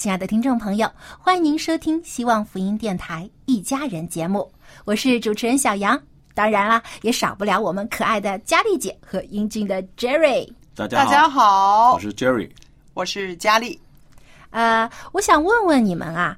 [0.00, 4.50] 亲爱的听众朋友，欢迎您收听希望福音电台《一家人》节目，
[4.86, 6.00] 我是主持人小杨。
[6.32, 10.50] 当然啦，也少不了我们可爱的佳丽姐和英俊的 Jerry。
[10.74, 12.48] 大家好，大家好，我是 Jerry。
[12.94, 13.78] 我是佳丽。
[14.48, 16.34] 呃，我想问问你们啊，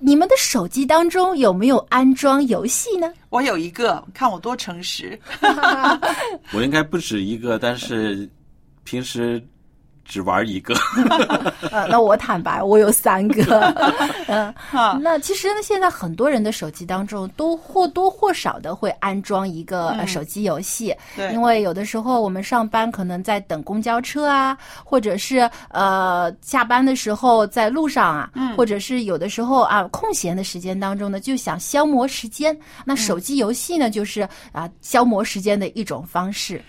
[0.00, 3.14] 你们的手机当中有没有安装游戏呢？
[3.28, 5.16] 我有一个，看我多诚实。
[6.52, 8.28] 我应该不止一个，但是
[8.82, 9.40] 平时
[10.08, 10.74] 只玩一个。
[11.70, 13.74] 呃，那我坦白，我有三个。
[14.28, 32.56] 嗯、啊那其实呢，现在很多人的手机当中都或多或少的会安装一个、手机游戏，对因为有的时候我们上班可能在等公交车啊，或者是呃下班的时候在路上啊，嗯或者是有的时候啊空闲的时间当中呢，就想消磨时间。
[32.84, 36.60] 那嗯手机游戏呢，就是啊消磨时间的一种方式。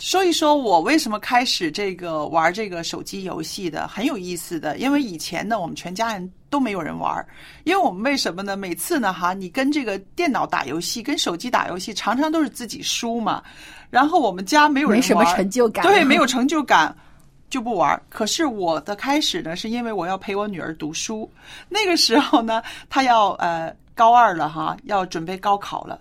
[0.00, 4.78] 说一说我为什么开始这个玩这个手机游戏的，很有意思的。
[4.78, 7.24] 因为以前呢，我们全家人都没有人玩，
[7.64, 8.56] 因为我们为什么呢？
[8.56, 13.42] 每次呢，哈，你跟这个电脑打游戏，跟手机打游戏，常常都是自己输嘛。
[13.90, 16.96] 然后我们家没有人玩，没什么成就感对，没有成就感。
[17.50, 18.00] 就不玩。
[18.08, 21.30] 可是我的开始呢，是因为我要陪我女儿读书。
[21.68, 26.00] 那个时候呢，她要呃高二了哈，要准备高考了。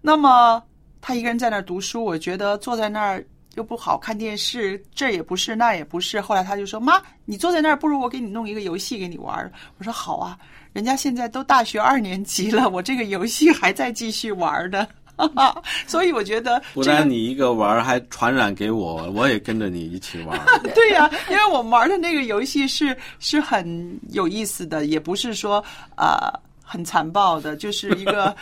[0.00, 0.60] 那么
[1.00, 3.24] 她一个人在那儿读书，我觉得坐在那儿
[3.58, 6.20] 又不好看电视，这也不是那也不是。
[6.20, 10.38] 后来他就说：“妈，你坐在那儿，不如我给你弄一个游戏给你玩。”我说：“好啊。”
[10.72, 14.86] 人家现在都大学二年级了，我这个游戏还在继续玩的。
[15.88, 20.40] 所以我觉得不这个但你一个玩，还传染给我，我也跟着你一起玩。
[20.72, 25.64] 对呀、因为我们玩的那个游戏是是很有意思的，也不是说
[25.96, 26.32] 呃
[26.62, 28.32] 很残暴的，就是一个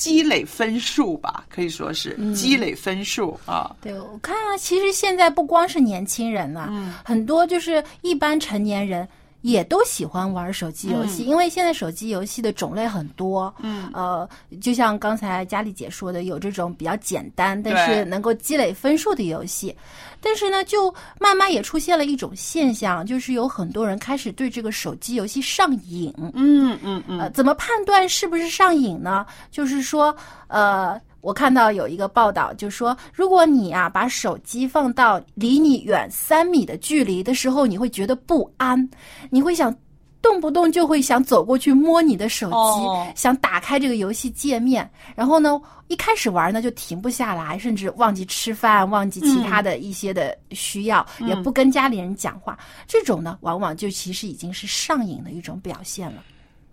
[0.00, 3.76] 积累分数吧，可以说是积累分数啊。
[3.82, 9.06] 对，我看啊，其实现在不光是年轻人呐、嗯很多就是一般成年人
[9.42, 13.52] 也都喜欢玩手机游戏，因为现在手机游戏的种类很多。
[13.60, 14.28] 嗯，呃，
[14.60, 19.74] 就像刚才佳丽姐说的，有这种比较简单，但是能够积累分数的游戏。
[20.20, 26.12] 但是呢，就慢慢也出现了一种现象，就是有很多人开始对这个手机游戏上瘾。
[26.34, 29.24] 嗯嗯嗯，呃，怎么判断是不是上瘾呢？
[29.50, 30.14] 就是说，
[30.48, 38.88] 呃，我看到有一个报道，就说，如果你啊把手机放到离你远三米的距离的时候，你会觉得不安，
[39.30, 39.74] 你会想。
[40.22, 52.58] 动不动就会想走过去摸你的手机，哦想打开这个游戏界面，然后呢，一开始玩呢就停不下来，甚至忘记吃饭，忘记其他的一些的需要，嗯也不跟家里人讲话。
[52.86, 56.22] 这种呢，往往就其实已经是上瘾的一种表现了。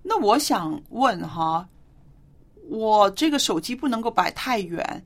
[0.03, 1.65] 那我想问哈，
[2.69, 5.03] 我这个手机不能够摆太远，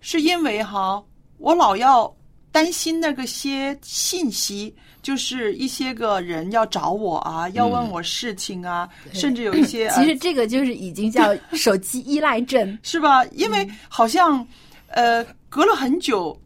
[0.00, 1.02] 是因为哈，
[1.38, 2.14] 我老要
[2.52, 12.76] 担心那个些信息，就是一些个人要找我啊，要问我事情啊，甚至有一些 其实这个就是已经叫 手机依赖症。
[12.82, 13.24] 是吧？
[13.26, 14.46] 因为好像
[14.88, 16.36] 呃，隔了很久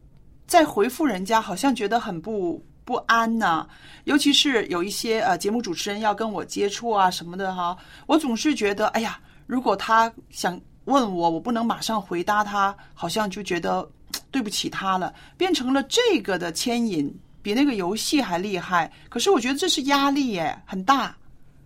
[0.46, 3.66] 再回复人家，好像觉得很不不安呐、
[4.04, 7.74] 尤其是有一些呃节目主持人要跟我接触啊什么的哈，
[8.06, 13.88] 我总是觉得，哎呀，如果他想问我，我不能马上回答他，好像就觉得
[14.30, 17.14] 对不起他了，变成了这个的牵引。
[17.42, 18.90] 比那个游戏还厉害。
[19.10, 21.14] 可是我觉得这是压力耶，很大。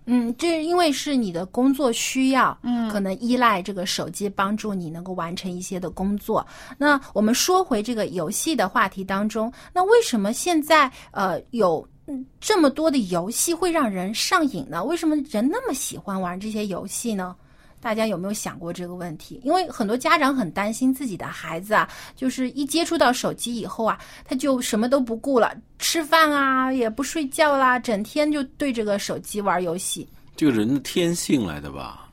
[0.06, 6.44] 嗯，这因为是你的工作需要，嗯，可能依赖这个手机帮助你能够完成一些的工作。
[6.76, 14.82] 那我们说回这个游戏的话题当中，那为什么现在呃有嗯这么多的游戏会让人上瘾呢？
[14.82, 17.36] 为什么人那么喜欢玩这些游戏呢？
[17.80, 19.40] 大家有没有想过这个问题？
[19.44, 30.08] 因为很多家长很担心自己的孩子啊，就是一接触到手机以后啊，他就什么都不顾了，吃饭啊也不睡觉啦，整天就对着个手机玩游戏。
[30.36, 32.04] 这个人的天性来的吧？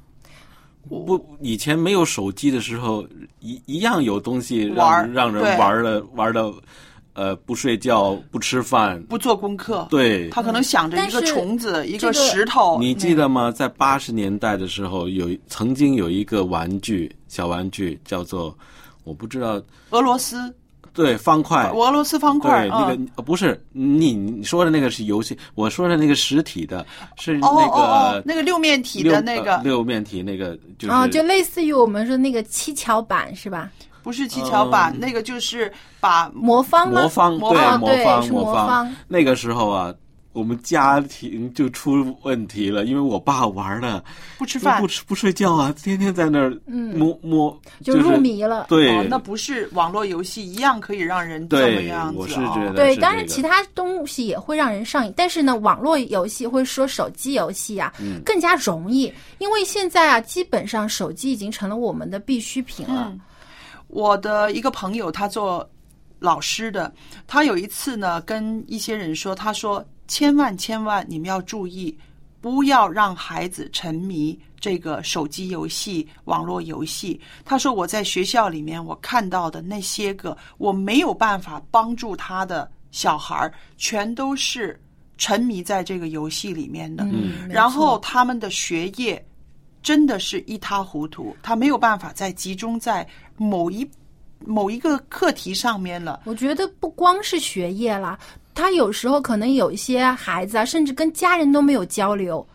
[0.87, 3.03] 不，以前没有手机的时候，
[3.39, 6.53] 一一样有东西玩让让人对玩的玩的，
[7.15, 9.01] 呃，不睡觉，不吃饭。
[9.03, 12.77] 不做功课，对，他可能想着一个是虫子，一个石头。
[12.77, 13.49] 你记得吗？
[13.49, 18.53] 在八十年代的时候，有曾经有一个玩具，小玩具叫做，
[19.05, 20.53] 我不知道，俄罗斯，
[20.93, 21.69] 对，方块。
[21.69, 26.85] 俄罗斯方块，对，那个不是你你说的那个是游戏，我说的那个实体的，
[27.15, 33.71] 是哦那个哦哦，那个六面体的那个呃，六面体那个，就是啊，就类似于我们说那个七巧板是吧？
[34.05, 37.01] 不是七巧板，嗯那个就是把魔方吗？
[37.01, 38.95] 魔方，对魔方魔方对魔方方。
[39.07, 39.91] 那个时候啊，
[40.31, 44.03] 我们家庭就出问题了，因为我爸玩的
[44.37, 48.67] 不吃饭不，吃不睡觉啊，天天在那儿摸摸，就入迷了。
[48.69, 52.19] 对，哦，那不是网络游戏一样可以让人这么样，子。
[52.19, 63.07] 我是哦觉得对，是这个当然其他东西也会让人上瘾，但是呢，网络游戏或者说手机游戏啊，嗯更加容易，因为现在啊，基本上手机已经成了我们的必需品了。
[63.11, 63.19] 嗯
[63.87, 65.69] 我的一个朋友，他做
[66.19, 66.93] 老师的，
[67.27, 71.97] 他有一次呢跟一些人说，他说千万千万你们要注意，
[72.41, 77.19] 不要让孩子沉迷这个手机游戏、网络游戏。
[77.43, 84.79] 他说我在学校里面我看到的那些个我没有办法帮助他的小孩儿，全都是
[85.17, 87.03] 沉迷在这个游戏里面的。
[87.05, 89.23] 嗯，然后他们的学业
[89.81, 93.89] 真的是一塌糊涂，他没有办法再集中在某一
[94.39, 96.21] 某一个课题上面了。
[96.25, 98.17] 我觉得不光是学业啦，
[98.53, 102.45] 他有时候可能有一些孩子啊，甚至跟家人都没有交流。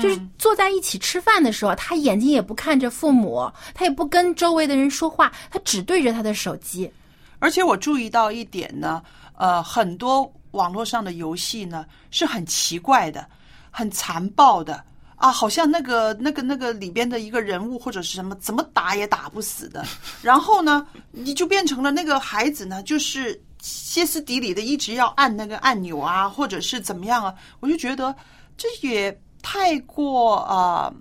[0.00, 6.90] 就是坐在一起吃饭的时候，他眼睛也不看着父母，他也不跟周围的人说话，他只对着他的手机。
[7.38, 9.02] 而且我注意到一点呢，
[9.36, 13.26] 呃，很多网络上的游戏呢是很奇怪的，
[13.70, 14.82] 很残暴的
[15.24, 19.82] 啊，好像那个那个那个里边的一个人物或者是什么，怎么打也打不死的。
[20.20, 28.14] 然后呢，你就变成了那个孩子呢，就是歇斯底里的一直要按那个按钮啊，或者是怎么样啊，我就觉得
[28.54, 30.92] 这也太过啊。
[30.92, 30.94] 呃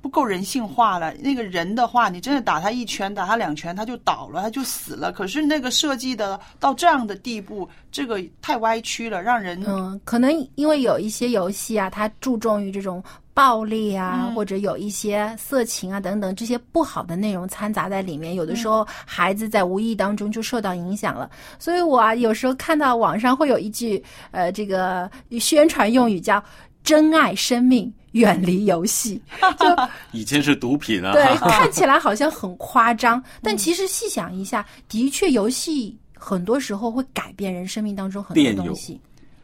[0.00, 1.12] 不够人性化了。
[1.14, 5.10] 那个人的话，你真的打他一拳、打他两拳，他就倒了，他就死了。
[5.10, 13.02] 可是那个设计的到这样的地步，这个太歪曲了，让人嗯，可能因为有一些游戏啊，它注重于这种
[13.38, 14.34] 暴力啊，嗯。
[14.34, 21.30] 或者有一些色情啊等等这些不好的内容掺杂在里面，有的时候孩子在无意当中就受到影响了。
[21.56, 24.02] 所以我啊，有时候看到网上会有一句
[24.32, 25.08] 呃，这个
[25.38, 26.42] 宣传用语叫
[26.82, 29.22] “珍爱生命，远离游戏”，
[29.60, 29.66] 就
[30.10, 39.00] 以前是毒品啊，对， 看起来好像很夸张，但其实细想一下，的确游戏很多时候会改变人生命当中很多东西。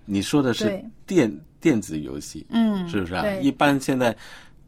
[0.07, 1.33] 你说的是电
[1.65, 3.25] 电子游戏，嗯是不是啊？
[3.41, 4.15] 一般现在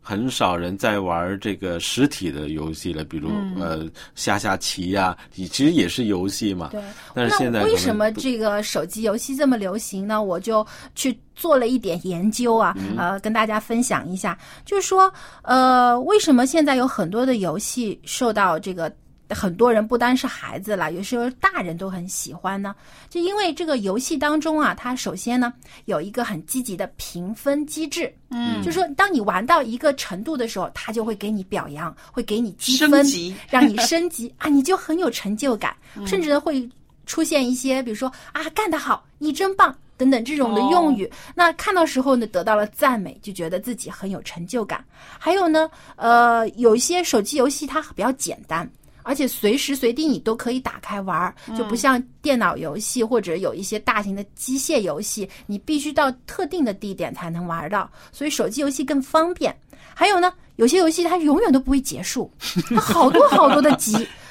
[0.00, 6.71] 很少人在玩这个实体的游戏了，比如、嗯呃下下棋呀、其实也是游戏嘛。
[6.73, 6.81] 对，
[7.12, 10.23] 但是现在为什么这个手机游戏这么流行呢？
[10.23, 15.12] 我就去做了一点研究啊，嗯呃，跟大家分享一下，就是说，
[15.43, 18.91] 呃，为什么现在有很多的游戏受到这个。
[19.30, 22.75] 很多人不单是孩子了，有时候大人都很喜欢呢。
[23.11, 25.52] 就因为这个游戏当中啊，它首先呢
[25.87, 36.68] 有一个很积极的评分机制，嗯就说当你玩到一个程度的时候，它就会给你表扬，会给你积升分，级让你升级 啊，你就很有成就感，嗯甚至呢会
[37.04, 41.11] 出现一些，比如说啊干得好，你真棒等等这种的用语。
[41.35, 44.85] 那看到时候呢，得到了赞美，就觉得自己很有成就感。
[45.18, 48.68] 还有呢，呃，有一些手机游戏它比较简单。
[49.07, 57.89] 而且随时随地你都可以打开玩儿，就不像电脑游戏或者有一些大型的机械游戏，你必须到特定的地点才能玩到。
[58.11, 59.57] 所以手机游戏更方便。
[59.95, 62.29] 还有呢，有些游戏它永远都不会结束，
[62.69, 63.71] 它好多好多的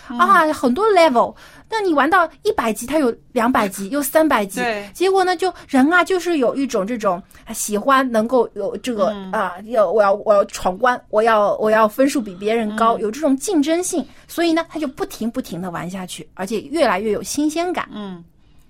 [0.09, 1.35] 级啊，很多 level。
[1.67, 4.87] 那你玩到一百级，它有两百级，有三百级，对。
[4.93, 17.89] 结果呢，就人啊，就是有一种这种啊喜欢能够有这个、啊，要我要我要闯关，我要我要分数比别人高，有这种竞争性，所以呢，他就不停不停的玩下去，而且越来越有新鲜感。
[17.91, 18.23] 嗯，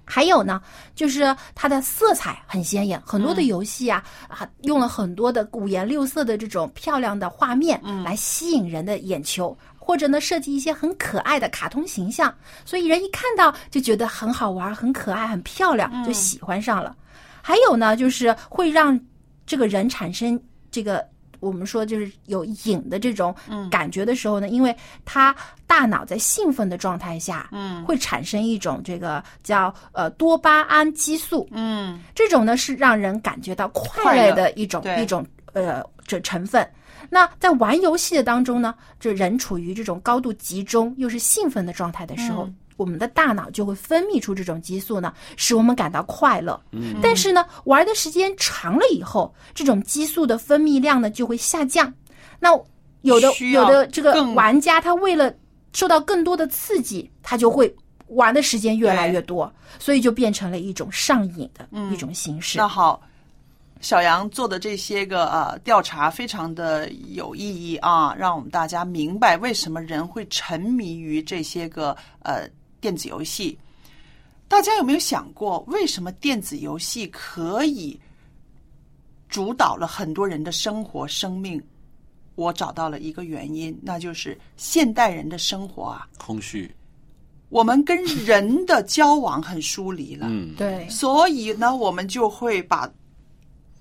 [0.05, 0.61] 还有呢，
[0.95, 12.33] 就是它的色彩很鲜艳，很多的游戏啊、啊用了很多的五颜六色的这种漂亮的画面来吸引人的眼球，或者呢设计一些很可爱的卡通形象，
[12.65, 16.95] 所以人一看到就觉得很好玩、很可爱、很漂亮，就喜欢上了。
[17.39, 18.99] 还有呢，就是会让
[19.45, 21.05] 这个人产生这个
[21.39, 23.35] 我们说就是有瘾的这种
[23.69, 24.75] 感觉的时候呢，因为
[25.05, 25.35] 他
[25.67, 27.83] 大脑在兴奋的状态下，嗯。
[27.85, 32.01] 会产生一种这个叫呃多巴胺激素，嗯。
[32.15, 35.23] 这种呢是让人感觉到快乐的一种一种
[35.53, 36.67] 呃这成分。
[37.15, 46.61] 那在玩游戏的当中呢，这人处于这种高度集中又是兴奋的状态的时候，嗯我们的大脑就会分泌出这种激素呢，使我们感到快乐。
[46.73, 51.93] 嗯但是呢，玩的时间长了以后，这种激素的分泌量呢就会下降。
[52.37, 52.49] 那
[53.03, 55.33] 有的有的这个玩家，他为了
[55.71, 57.73] 受到更多的刺激，他就会
[58.07, 62.57] 玩的时间越来越多，所以就变成了一种上瘾的一种形式。
[62.57, 63.01] 那好，
[63.85, 72.49] 小杨做的这些个呃调查非常的有意义啊，让我们大家明白为什么人会沉迷于这些个呃
[72.81, 73.55] 电子游戏。
[74.47, 77.99] 大家有没有想过，为什么电子游戏可以
[79.29, 81.61] 主导了很多人的生活、生命？
[82.33, 86.73] 我找到了一个原因，那就是现代人的生活啊，空虚，
[87.49, 90.25] 我们跟人的交往很疏离了。
[90.27, 92.91] 嗯，对，所以呢，我们就会把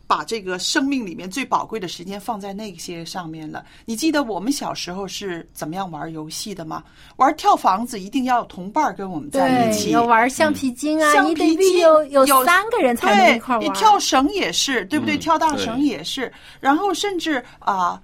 [0.07, 3.65] 把这个生命里面最宝贵的时间放在那些上面了。
[3.85, 6.83] 你记得我们小时候是怎么样玩游戏的吗？
[7.17, 9.91] 玩跳房子一定要有同伴儿跟我们在一，起。
[9.91, 13.65] 要玩橡皮筋啊，橡皮筋有有有三个人才能一块玩。
[13.65, 15.17] 你跳绳也是，对不对？
[15.17, 18.01] 嗯跳大绳也是，然后甚至啊。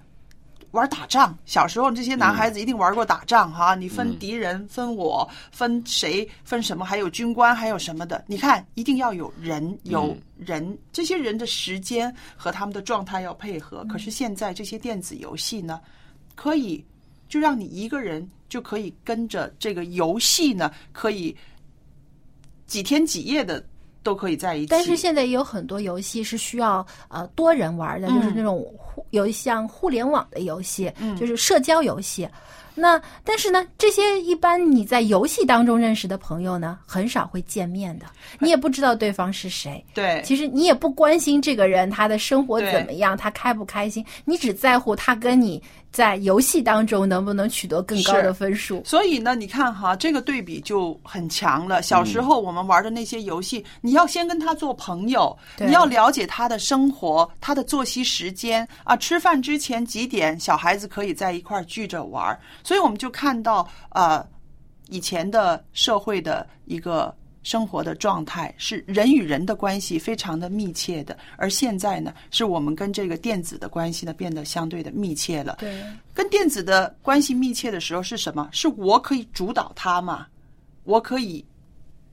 [0.71, 8.23] 玩打仗，小时候这些男孩子一定玩过打仗哈、你分敌人，分我，分谁，分什么，还有军官，还有什么的。
[8.25, 13.83] 你看，一定要有人，有人，这些人的时间和他们的状态要配合。
[13.85, 15.81] 可是现在这些电子游戏呢，
[16.35, 16.83] 可以
[17.27, 21.35] 就让你一个人就可以跟着这个游戏呢，可以
[22.65, 23.61] 几天几夜的
[24.03, 24.67] 都可以在一起。
[24.67, 28.15] 但是现在也有很多游戏是需要呃多人玩的，嗯。
[28.15, 31.15] 就是那种互有一项互联网的游戏，嗯。
[31.15, 32.27] 就是社交游戏。
[32.73, 38.05] 那但是呢，这些一般你在游戏当中认识的朋友呢，很少会见面的，
[38.39, 39.83] 你也不知道对方是谁。
[39.93, 48.81] 对，其实你也不关心这个人他的生活怎么样，他开不开心，你只在乎他跟你在游戏当中能不能取得更高的分数。
[48.85, 51.81] 所以呢，你看哈，这个对比就很强了。
[51.81, 62.39] 小时候我们玩的那些游戏，你要先跟他做朋友，你要了解他的生活、他的作息时间啊，吃饭之前几点小孩子可以在一块儿聚着玩儿。
[62.63, 64.25] 所以我们就看到呃，
[64.89, 67.13] 以前的社会的一个。
[67.43, 75.57] 生活的状态是人与人的关系非常的密切的，而现在呢，是我们跟这个电子的关系呢变得相对的密切了。
[75.59, 75.83] 对，
[76.13, 78.49] 跟电子的关系密切的时候是什么？
[78.51, 80.27] 是我可以主导它嘛？
[80.83, 81.43] 我可以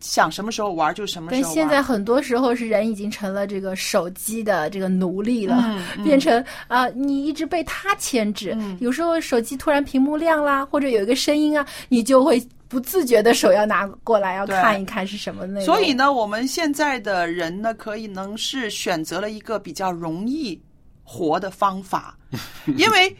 [0.00, 1.54] 想什么时候玩就什么时，候玩。
[1.54, 8.54] 现在很多时候是人已经成了这个手机的这个奴隶了，嗯嗯变成啊、你一直被他牵制。
[8.58, 15.64] 嗯有时候手机突然屏幕亮啦，或者有一个声音啊，你就会不自觉的手要拿过来要看一看是什么内容。
[15.64, 20.60] 所以呢，我们现在的人呢，可以能是选择了一个比较容易
[21.02, 22.16] 活的方法，
[22.76, 23.16] 因为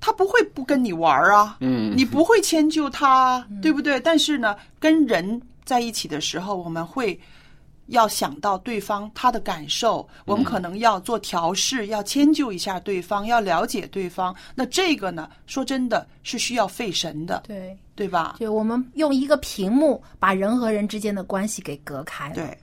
[0.00, 3.98] 他不会不跟你玩啊，嗯你不会迁就他，对不对？
[4.00, 7.20] 但是呢，跟人在一起的时候，我们会。
[7.90, 14.34] 要想到对方他的感受，我们可能要做调试，要迁就一下对方，要了解对方。
[14.56, 18.38] 那这个呢，说真的是需要费神的，对，对吧？
[18.40, 22.34] 就我们用一个屏幕把人和人之间的关系给隔开了。
[22.34, 22.58] 对，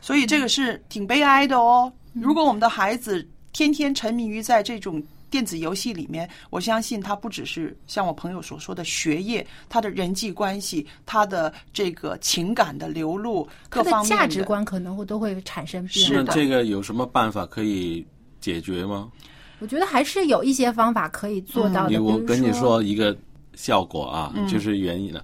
[0.00, 1.92] 所以这个是挺悲哀的哦。
[2.12, 5.00] 如果我们的孩子天天沉迷于在这种
[5.34, 18.06] 电子游戏里面，我相信他不只是像我朋友所说的学业，他的人际关系，他的这个情感的流露，他的各方面价值观可能会都会产生变化是的那这个有什么办法可以
[18.40, 19.10] 解决吗？
[19.58, 21.90] 我觉得还是有一些方法可以做到的。
[21.90, 23.16] 你我跟你说一个
[23.54, 25.20] 效果啊，嗯就是原因呢。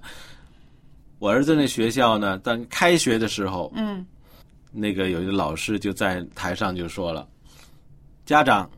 [1.19, 4.05] 我儿子那学校呢，当开学的时候，嗯
[4.73, 7.25] 那个有一个老师就在台上就说了，
[8.25, 8.69] 家长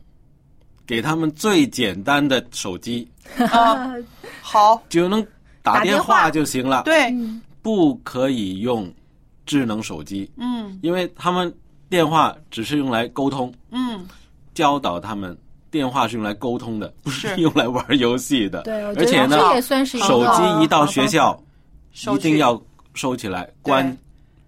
[0.86, 3.08] 给他们最简单的手机，
[3.50, 3.92] 啊，
[4.42, 5.26] 好，就能
[5.62, 8.92] 打电话话就行了，对，嗯不可以用
[9.46, 10.78] 智能手机，嗯。
[10.82, 11.52] 因为他们
[11.88, 14.06] 电话只是用来沟通，嗯，
[14.52, 15.36] 教导他们
[15.70, 18.62] 电话是用来沟通的，不是是用来玩游戏的。
[18.62, 19.38] 对，而且呢，
[19.84, 21.42] 手机一到学校
[21.92, 22.60] 一定要
[22.92, 23.96] 收起来，关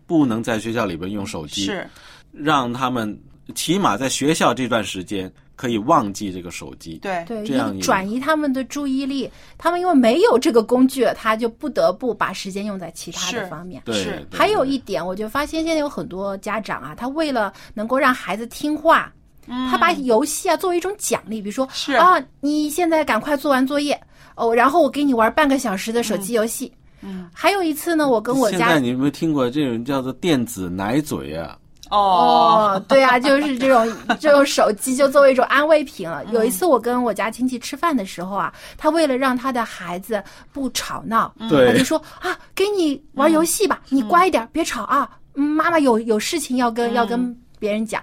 [0.07, 1.89] 不能在学校里边用手机，是。
[2.33, 3.19] 让他们
[3.55, 6.99] 起码在学校这段时间可以忘记这个手机。
[6.99, 9.29] 对对，这样转移他们的注意力。
[9.59, 13.83] 他们因为没有这个工具，他就不得不把时间用在其他的方面。
[13.85, 19.13] 对是还有一点，我就发现现在有很多家长啊，他为了能够让孩子听话，
[19.47, 21.67] 他把游戏啊作为一种奖励，比如说
[21.99, 23.99] 啊，你现在赶快做完作业
[24.35, 26.71] 哦，然后我给你玩半个小时的手机游戏。
[27.03, 31.57] 嗯，还有一次呢，我跟我家现在你有没有听过这种叫做电子奶嘴啊？
[31.91, 33.91] 哦，哦，对啊， 就是这种
[34.21, 36.25] 这种手机就作为一种安慰品了。
[36.27, 48.03] 有一次我跟我家亲戚吃饭的时候啊，他为了让他的孩子不吵闹，对他就说啊，给你玩游戏吧，你乖一点，别吵啊，嗯妈妈有有事情要跟要跟别人讲。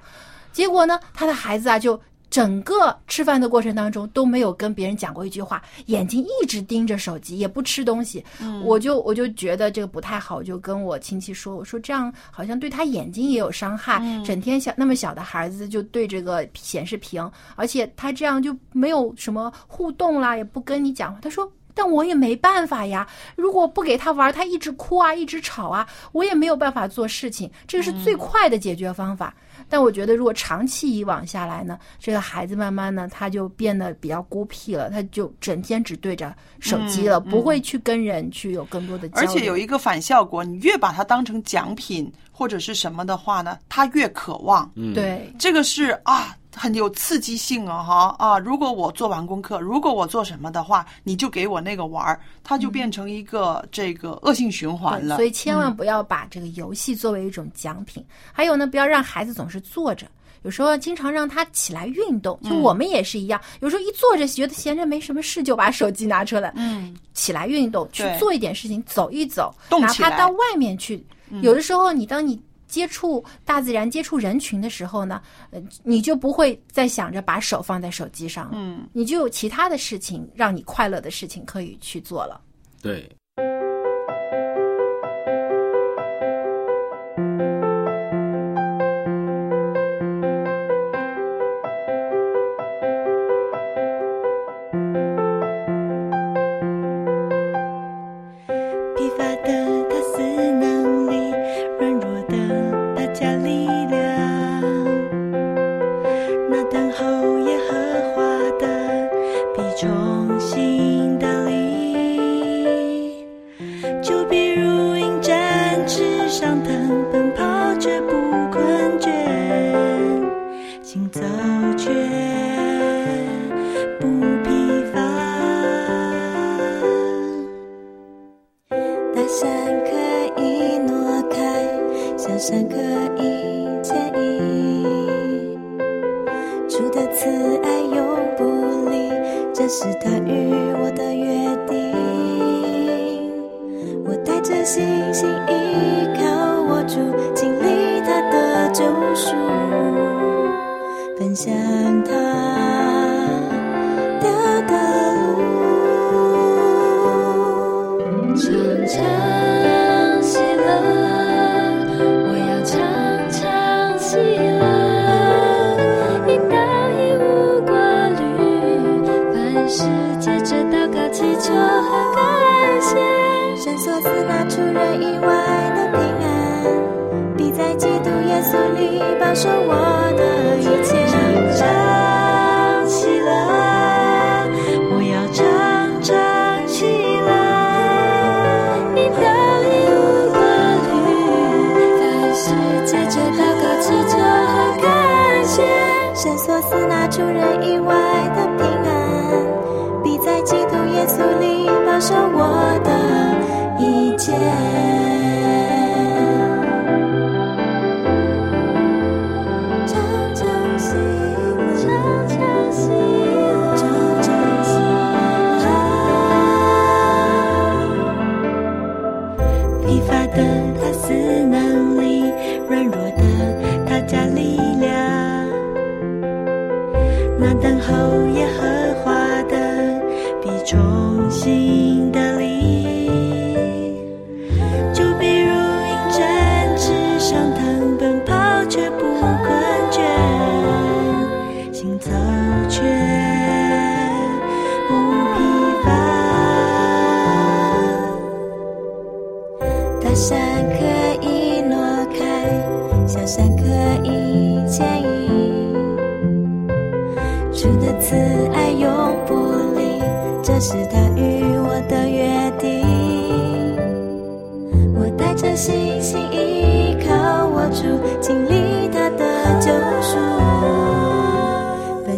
[0.52, 2.00] 结果呢，他的孩子啊就。
[2.34, 8.26] 整个吃饭的过程当中都没有跟别人讲过一句话，眼睛一直盯着手机，也不吃东西。
[8.64, 14.02] 我就我就觉得这个不太好，我就跟我亲戚说，我说这样好像对他眼睛也有伤害。
[14.26, 21.20] 整天小那么小的孩子就对这个显示屏，而且他这样就没有什么互动啦，也不跟你讲话。
[21.22, 21.48] 他说。
[21.76, 27.50] 但我也没办法呀，如果不给他玩，他一直哭啊，一直吵啊，我也没有办法做事情。
[27.66, 29.34] 这个是最快的解决方法。
[29.74, 39.34] 但我觉得，如果长期以往下来呢，这个孩子慢慢呢，他就变得比较孤僻了，他就整天只对着手机了，不会去跟人去有更多的交流而。
[39.34, 44.72] 且有一个反效果，你越把它当成奖品或者是什么的话呢，他越渴望。
[44.76, 48.40] 嗯，对这个是啊，很有刺激性啊，哈啊！
[48.40, 55.18] 如果我做完功课，如果我做什么的话，你就给我那个玩儿，它就变成一个这个恶性循环了。
[55.18, 58.06] 对所以千万不要把这个游戏作为一种奖品。
[58.32, 60.06] 还有呢，不要让孩子总是坐着。
[60.44, 63.40] 有时候经常让他起来运动，就我们也是一样。
[63.62, 71.02] 有时候一坐着觉得闲着没什么事，就把手机拿出来，嗯，起来运动，去做一点事情，走一走，哪怕到外面去。
[71.42, 72.38] 有的时候，你当你
[72.74, 82.42] 接触大自然、接触人群的时候呢，呃，你就不会再想着把手放在手机上了，嗯，你就有其他的事情让你快乐的事情可以去做了。
[82.82, 83.08] 对。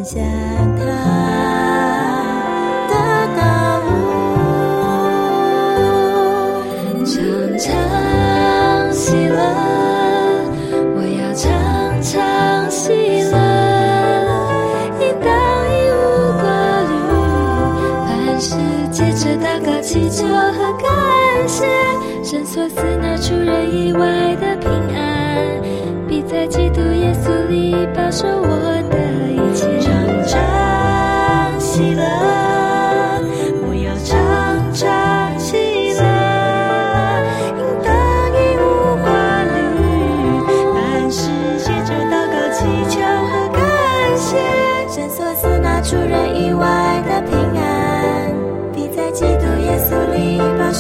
[0.06, 0.22] 下
[0.78, 0.86] 他
[2.88, 2.94] 的
[3.36, 3.42] 道
[3.82, 3.90] 路。
[7.04, 7.12] 常
[7.58, 7.66] 常
[8.94, 9.40] 喜乐，
[10.96, 11.50] 我要常
[12.04, 12.84] 常喜
[13.32, 13.34] 乐。
[15.02, 15.28] 应当
[15.74, 15.98] 义无
[16.38, 16.46] 挂
[16.86, 16.94] 虑，
[18.06, 18.48] 凡事
[18.92, 20.86] 借着祷告、祈求和感
[21.48, 21.66] 谢，
[22.24, 25.60] 神所赐那出人意外的平安，
[26.08, 28.65] 必在基督耶稣里保守我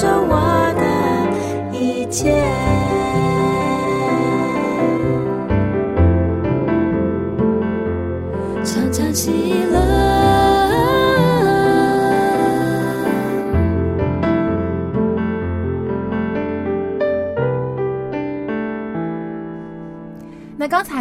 [0.03, 0.54] 里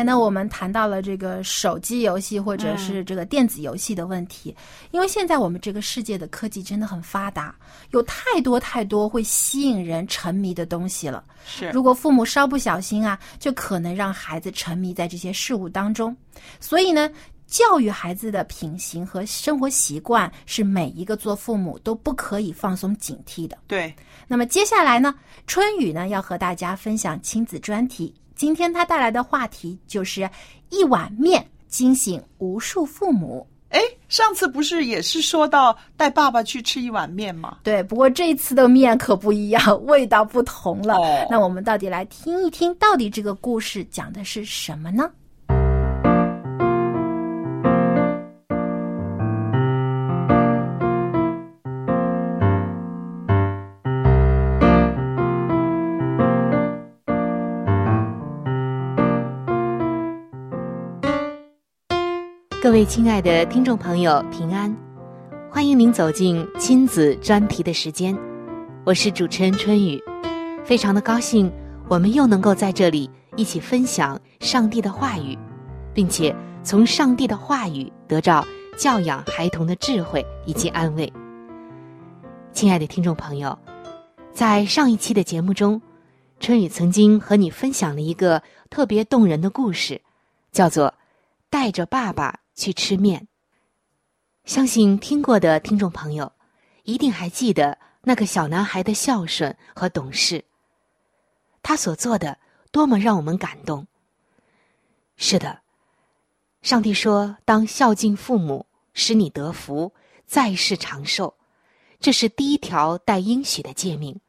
[0.04, 4.54] 才呢，我们谈到了这个手机游戏或者是这个电子游戏的问题，
[4.90, 7.54] 因为现在我们这个世界的科技真的很发达，
[7.90, 11.24] 有太多太多会吸引人沉迷的东西了。
[11.46, 16.14] 是如果父母稍不小心啊，就可能让孩子沉迷在这些事物当中。
[16.60, 17.10] 所以呢，
[17.46, 23.56] 教育孩子的品行和生活习惯是每一个做父母都不可以放松警惕的。
[23.66, 23.94] 对，
[24.28, 25.14] 那么接下来呢，
[25.46, 28.14] 春雨呢要和大家分享亲子专题。
[28.34, 30.28] 今天他带来的话题就是
[30.70, 33.46] 一碗面惊醒无数父母。
[33.70, 37.58] 哎，上次不是也是说到带爸爸去吃一碗面吗？
[37.64, 40.94] 对，不过这次的面可不一样，味道不同了。
[40.94, 45.10] 哦那我们到底来听一听，到底这个故事讲的是什么呢？
[62.64, 64.74] 各位亲爱的听众朋友，平安！
[65.50, 68.16] 欢迎您走进亲子专题的时间，
[68.86, 70.02] 我是主持人春雨，
[70.64, 71.52] 非常的高兴
[71.90, 75.38] 我们又能够在这里一起分享上帝的话语，
[75.92, 78.42] 并且从上帝的话语得到
[78.78, 81.12] 教养孩童的智慧以及安慰。
[82.54, 83.58] 亲爱的听众朋友，
[84.32, 85.82] 在上一期的节目中，
[86.40, 90.00] 春雨曾经和你分享了一个特别动人的故事，
[90.50, 90.88] 叫做
[91.50, 93.20] 《带着爸爸去吃面》。
[94.44, 96.32] 相信听过的听众朋友，
[96.82, 100.44] 一定还记得那个小男孩的孝顺和懂事。
[101.62, 102.38] 他所做的
[102.70, 103.86] 多么让我们感动。
[105.16, 105.60] 是的，
[106.60, 109.94] 上帝说：“当孝敬父母，使你得福，
[110.26, 111.34] 在世长寿。”
[112.00, 114.20] 这是第一条带应许的诫命。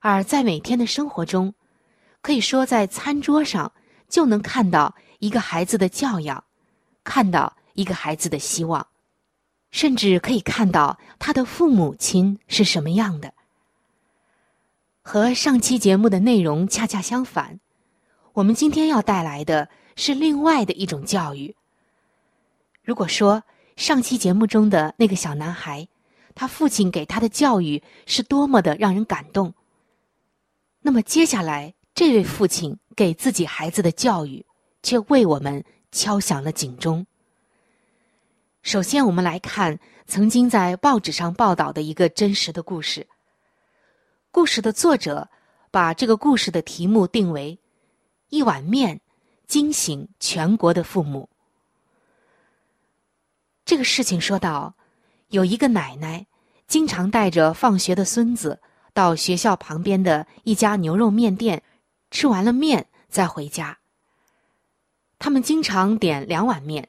[0.00, 1.52] 而在每天的生活中，
[2.22, 3.72] 可以说在餐桌上
[4.08, 6.44] 就能看到一个孩子的教养，
[7.06, 8.88] 看到一个孩子的希望，
[9.70, 13.32] 甚至可以看到他的父母亲是什么样的。
[15.02, 17.60] 和上期节目的内容恰恰相反，
[18.32, 21.54] 我们今天要带来的是另外的一种教育。
[22.82, 23.44] 如果说
[23.76, 25.86] 上期节目中的那个小男孩，
[26.34, 29.54] 他父亲给他的教育是多么的让人感动，
[30.80, 34.44] 那么接下来这位父亲给自己孩子的教育，
[34.82, 37.06] 却为我们敲响了警钟。
[38.62, 43.06] 首先，我们来看曾经在报纸上报道的一个真实的故事。
[44.30, 45.28] 故事的作者
[45.70, 47.58] 把这个故事的题目定为
[48.28, 49.00] “一碗面
[49.46, 51.28] 惊醒全国的父母”。
[53.64, 54.74] 这个事情说到，
[55.28, 56.26] 有一个奶奶
[56.66, 58.60] 经常带着放学的孙子
[58.92, 61.62] 到学校旁边的一家牛肉面店，
[62.10, 63.78] 吃完了面再回家。
[65.18, 66.88] 他们经常点两碗面。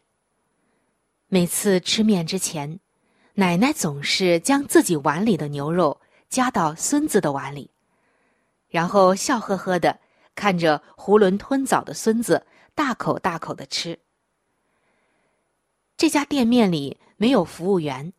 [1.28, 2.80] 每次吃面之前，
[3.34, 7.70] 奶奶总是将自己碗里的牛肉夹到孙子的碗里，
[8.70, 10.00] 然后笑呵呵的
[10.36, 14.00] 看着囫囵吞枣的孙子大口大口的吃。
[15.98, 18.14] 这家店面里没有服务员，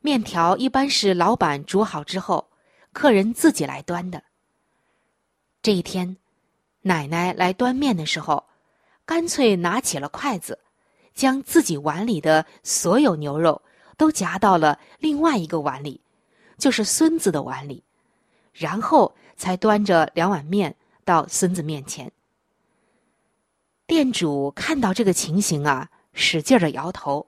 [0.00, 2.50] 面条一般是老板煮好之后，
[2.92, 4.22] 客人自己来端的。
[5.62, 6.16] 这一天，
[6.82, 8.44] 奶奶来端面的时候，
[9.10, 10.56] 干脆拿起了筷子，
[11.14, 13.60] 将自己碗里的所有牛肉
[13.96, 16.00] 都夹到了另外一个碗里，
[16.58, 17.82] 就是孙子的碗里，
[18.52, 22.12] 然后才端着两碗面到孙子面前。
[23.84, 27.26] 店主看到这个情形啊，使劲的摇头，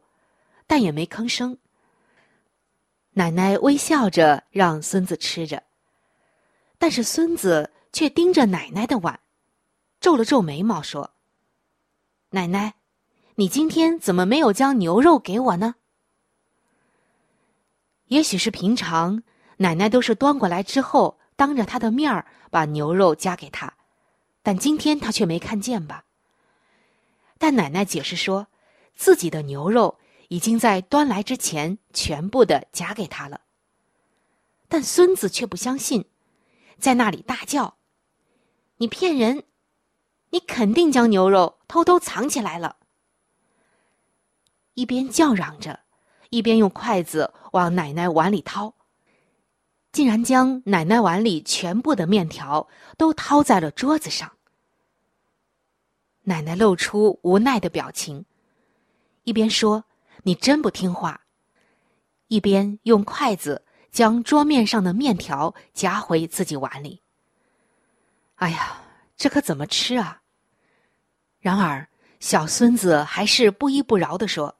[0.68, 1.58] 但也没吭声。
[3.14, 5.60] 奶奶微笑着让孙子吃着，
[6.78, 9.18] 但是孙子却盯着奶奶的碗，
[10.00, 11.10] 皱了皱眉毛说
[12.32, 12.74] ：“奶奶，
[13.36, 15.76] 你今天怎么没有将牛肉给我呢？”
[18.08, 19.22] 也许是平常
[19.56, 23.72] 奶奶都是端过来之后，当着他的面儿把牛肉夹给他，
[24.42, 26.04] 但今天他却没看见吧。
[27.38, 28.48] 但奶奶解释说，
[28.94, 29.98] 自己的牛肉。
[30.28, 33.42] 已经在端来之前全部的夹给他了，
[34.66, 36.06] 但孙子却不相信，
[36.78, 37.76] 在那里大叫
[38.80, 39.44] ：“你骗人！
[40.32, 42.78] 你肯定将牛肉偷偷藏起来了！”
[44.74, 45.78] 一边叫嚷着，
[46.30, 48.74] 一边用筷子往奶奶碗里掏，
[49.92, 52.66] 竟然将奶奶碗里全部的面条
[52.96, 54.32] 都掏在了桌子上。
[56.22, 58.24] 奶奶露出无奈的表情，
[59.22, 59.84] 一边说。
[60.24, 61.20] 你真不听话！
[62.28, 67.02] 一边用筷子将桌面上的面条夹回自己碗里。
[68.36, 68.80] 哎呀，
[69.16, 70.21] 这可怎么吃啊？
[71.42, 71.86] 然而，
[72.20, 74.56] 小孙子还是不依不饶的说：“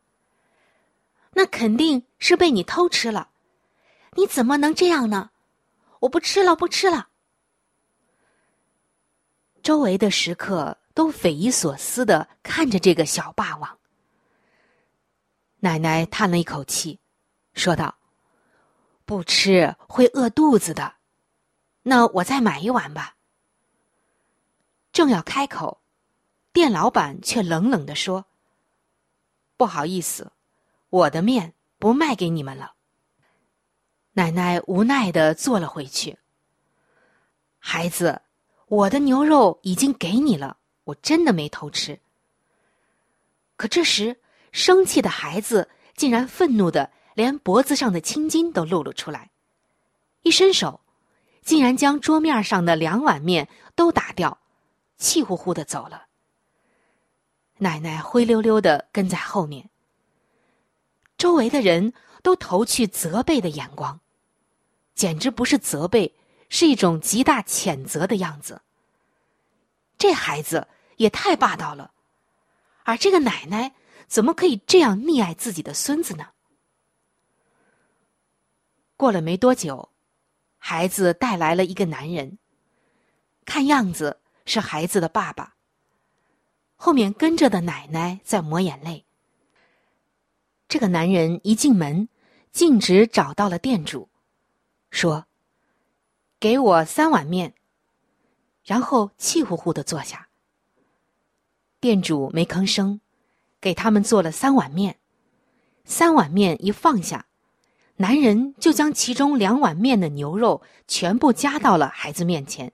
[1.33, 3.31] 那肯定是被你偷吃了！
[4.15, 5.31] 你怎么能这样呢？
[6.01, 7.09] 我不吃了，不吃了！”
[9.63, 13.79] 周围的食客都匪夷所思的看着这个小霸王。
[15.61, 16.99] 奶奶叹了一口气，
[17.55, 17.97] 说道
[19.07, 20.95] ：“不吃会饿肚子的，
[21.83, 23.15] 那我再买一碗吧。”
[24.93, 25.81] 正要开口，
[26.53, 28.27] 店老板却冷冷的说
[29.57, 30.33] ：“不好意思，
[30.91, 32.75] 我的面不卖给你们了。”
[34.15, 36.19] 奶奶无奈的坐了回去。
[37.59, 38.23] 孩子，
[38.67, 42.01] 我的牛肉已经给你了，我真的没偷吃。
[43.57, 44.19] 可这时。
[44.55, 49.31] 生气的孩子竟然愤怒的连脖子上的青筋都露了出来，
[50.21, 50.83] 一伸手，
[51.41, 54.37] 竟然将桌面上的两碗面都打掉，
[54.99, 56.05] 气呼呼的走了。
[57.63, 59.71] 奶奶灰溜溜的跟在后面。
[61.17, 64.01] 周围的人都投去责备的眼光，
[64.95, 66.15] 简直不是责备，
[66.49, 68.63] 是一种极大谴责的样子。
[69.97, 71.93] 这孩子也太霸道了，
[72.85, 73.75] 而这个奶奶。
[74.09, 76.27] 怎么可以这样溺爱自己的孙子呢？
[78.95, 79.89] 过了没多久，
[80.59, 82.37] 孩子带来了一个男人，
[83.47, 85.55] 看样子是孩子的爸爸。
[86.85, 89.05] 后面跟着的奶奶在抹眼泪。
[90.67, 92.09] 这个男人一进门，
[92.51, 94.09] 径直找到了店主，
[94.91, 95.27] 说
[96.41, 97.55] ：“给我三碗面。”
[98.67, 100.27] 然后气呼呼的坐下。
[101.79, 103.01] 店主没吭声。
[103.61, 104.99] 给他们做了三碗面，
[105.85, 107.27] 三碗面一放下，
[107.99, 112.73] 男人就将其中两碗面的牛肉全部夹到了孩子面前。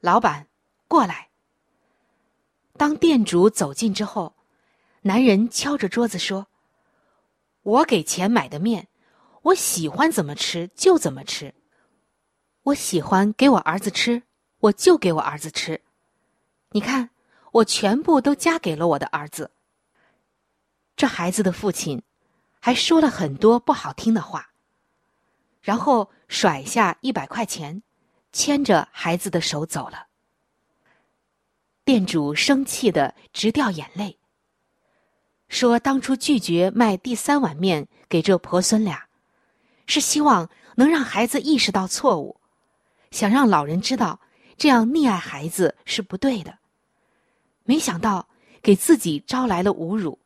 [0.00, 0.48] 老板，
[0.88, 1.28] 过来。
[2.76, 4.34] 当店主走近之后，
[5.02, 6.46] 男人敲着桌子说
[7.62, 8.88] ：“我给钱买的面，
[9.42, 11.54] 我喜欢怎么吃就怎么吃，
[12.62, 14.22] 我喜欢给我儿子吃，
[14.60, 15.80] 我就给我儿子吃。
[16.70, 17.10] 你看。”
[17.54, 19.52] 我全部都加给了我的儿子。
[20.96, 22.02] 这孩子的父亲
[22.58, 24.50] 还说了很多不好听的话，
[25.62, 27.84] 然后甩下一百块钱，
[28.32, 30.08] 牵着孩子的手走了。
[31.84, 34.16] 店主生气的直掉眼泪，
[35.48, 39.06] 说：“当初拒绝卖第三碗面给这婆孙俩，
[39.86, 42.40] 是希望能让孩子意识到错误，
[43.10, 44.18] 想让老人知道
[44.56, 46.58] 这样溺爱孩子是不对的。”
[47.64, 48.28] 没想到
[48.62, 50.18] 给自己招来了侮辱，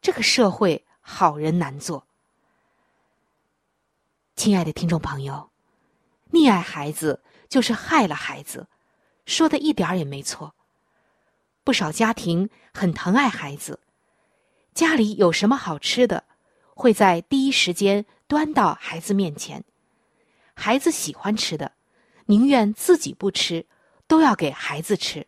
[0.00, 2.04] 这个社会好人难做。
[4.34, 5.50] 亲爱的听众朋友，
[6.32, 8.66] 溺爱孩子就是害了孩子，
[9.24, 10.52] 说的一点儿也没错。
[11.64, 13.80] 不少家庭很疼爱孩子，
[14.74, 16.24] 家里有什么好吃的，
[16.74, 19.64] 会在第一时间端到孩子面前。
[20.54, 21.72] 孩子喜欢吃的，
[22.26, 23.66] 宁愿自己不吃，
[24.06, 25.26] 都要给孩子吃。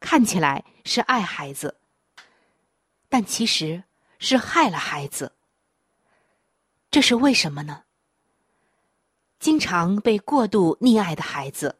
[0.00, 1.78] 看起来是爱孩子，
[3.08, 3.84] 但其实
[4.18, 5.32] 是害了孩子。
[6.90, 7.84] 这是为什么呢？
[9.38, 11.78] 经常被过度溺爱的孩子，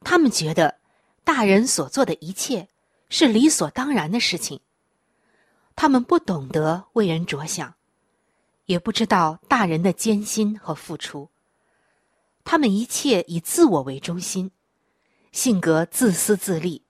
[0.00, 0.80] 他们觉得
[1.24, 2.68] 大人所做的一切
[3.08, 4.60] 是理所当然的事情。
[5.74, 7.74] 他们不懂得为人着想，
[8.66, 11.30] 也不知道大人的艰辛和付出。
[12.44, 14.50] 他们一切以自我为中心，
[15.32, 16.84] 性格自私自利，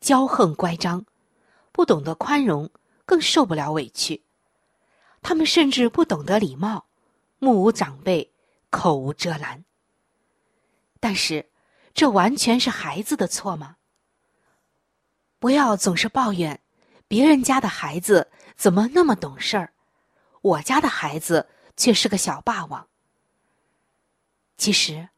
[0.00, 1.04] 骄横乖张，
[1.70, 2.70] 不懂得宽容，
[3.04, 4.24] 更受不了委屈。
[5.22, 6.86] 他们甚至不懂得礼貌，
[7.38, 8.32] 目无长辈，
[8.70, 9.64] 口无遮拦。
[10.98, 11.50] 但是，
[11.94, 13.76] 这完全是孩子的错吗？
[15.38, 16.60] 不要总是抱怨
[17.06, 19.72] 别人家的孩子怎么那么懂事儿，
[20.40, 22.88] 我家的孩子却是个小霸王。
[24.56, 25.08] 其实，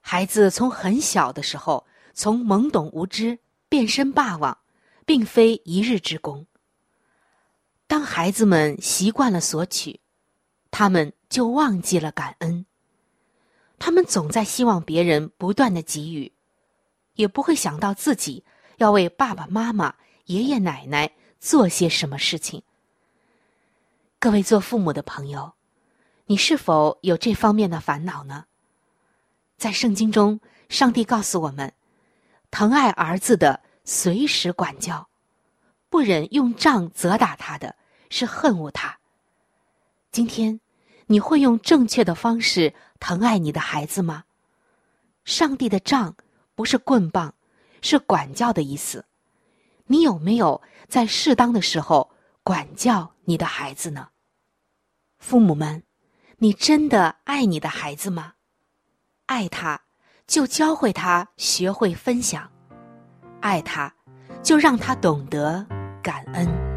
[0.00, 4.58] 孩子从很小的时候，从懵懂无知变身霸王，
[5.06, 6.46] 并非一日之功。
[7.86, 10.00] 当孩子们习惯了索取，
[10.70, 12.66] 他们就忘记了感恩。
[13.84, 16.32] 他们总在希望别人不断的给予，
[17.16, 18.42] 也不会想到自己
[18.78, 19.94] 要为爸爸妈妈、
[20.24, 22.62] 爷爷奶奶做些什么事情。
[24.18, 25.52] 各位做父母的朋友，
[26.24, 28.46] 你是否有这方面的烦恼呢？
[29.58, 31.70] 在圣经中，上帝告诉我们，
[32.50, 35.06] 疼爱儿子的随时管教，
[35.90, 37.76] 不忍用杖责打他的
[38.08, 38.98] 是恨恶他。
[40.10, 40.58] 今天，
[41.06, 44.24] 你会用正确的方式疼爱你的孩子吗？
[45.24, 46.16] 上帝的杖
[46.54, 47.34] 不是棍棒，
[47.80, 49.04] 是管教的意思。
[49.86, 52.10] 你有没有在适当的时候
[52.42, 54.08] 管教你的孩子呢？
[55.18, 55.82] 父母们，
[56.38, 58.34] 你真的爱你的孩子吗？
[59.26, 59.82] 爱他，
[60.26, 62.50] 就教会他学会分享；
[63.40, 63.94] 爱他，
[64.42, 65.66] 就让他懂得
[66.02, 66.73] 感恩。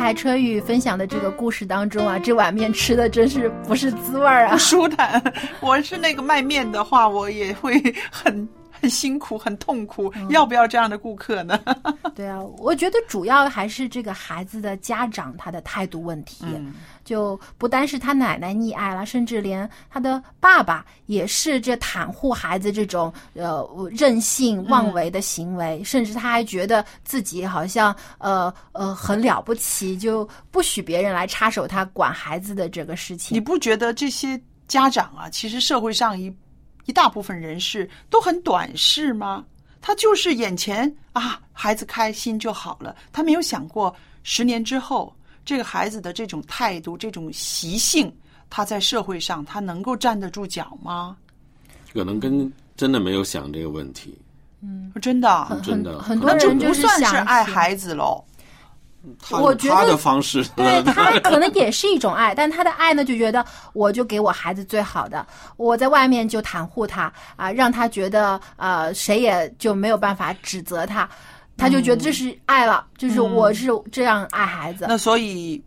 [0.00, 5.22] 才春雨分享的这个故事当中啊，这碗面吃的真是不是滋味儿啊，不舒坦。
[5.60, 7.78] 我是那个卖面的话，我也会
[8.10, 8.48] 很
[8.80, 10.12] 很辛苦、很痛苦。
[10.30, 11.58] 要不要这样的顾客呢？
[12.14, 33.34] 对啊，我觉得主要还是这个孩子的家长他的态度问题，嗯就不单是他奶奶溺爱了，甚至连他的爸爸也是这袒护孩子这种呃任性妄为的行为，甚至他还觉得自己好像呃呃很了不起，就不许别人来插手他管孩子的这个事情。
[33.34, 36.32] 你不觉得这些家长啊，其实社会上一
[36.86, 39.44] 一大部分人士都很短视吗？
[39.82, 45.14] 他就是眼前啊，孩子开心就好了，他没有想过十年之后，
[45.44, 48.14] 这个孩子的这种态度、这种习性，
[48.50, 51.16] 他在社会上他能够站得住脚吗？
[51.94, 54.16] 可能跟真的没有想这个问题，
[54.60, 58.22] 嗯，真的啊，真的很多人就不算是爱孩子喽。
[59.18, 71.08] 他我觉得他的方式，对他可能也是一种爱，但他的爱呢，就觉得我就给我孩子最好的，我在外面就袒护他啊，让他觉得呃谁也就没有办法指责他，
[71.56, 74.84] 他就觉得这是爱了，就是我是这样爱孩子。
[74.88, 75.62] 那所以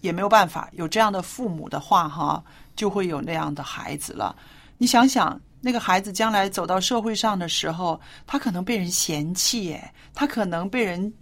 [0.00, 2.42] 也没有办法，有这样的父母的话，哈，
[2.76, 4.36] 就会有那样的孩子了。
[4.78, 11.12] 你想想，那个孩子将来走到社会上的时候，他可能被人嫌弃耶，他可能被人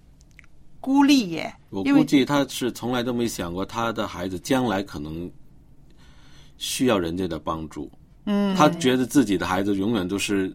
[0.85, 1.51] 孤立耶。
[1.71, 5.31] 我估计他是从来都没想过他的孩子将来可能
[6.59, 7.91] 需要人家的帮助。
[8.27, 10.55] 嗯，他觉得自己的孩子永远都是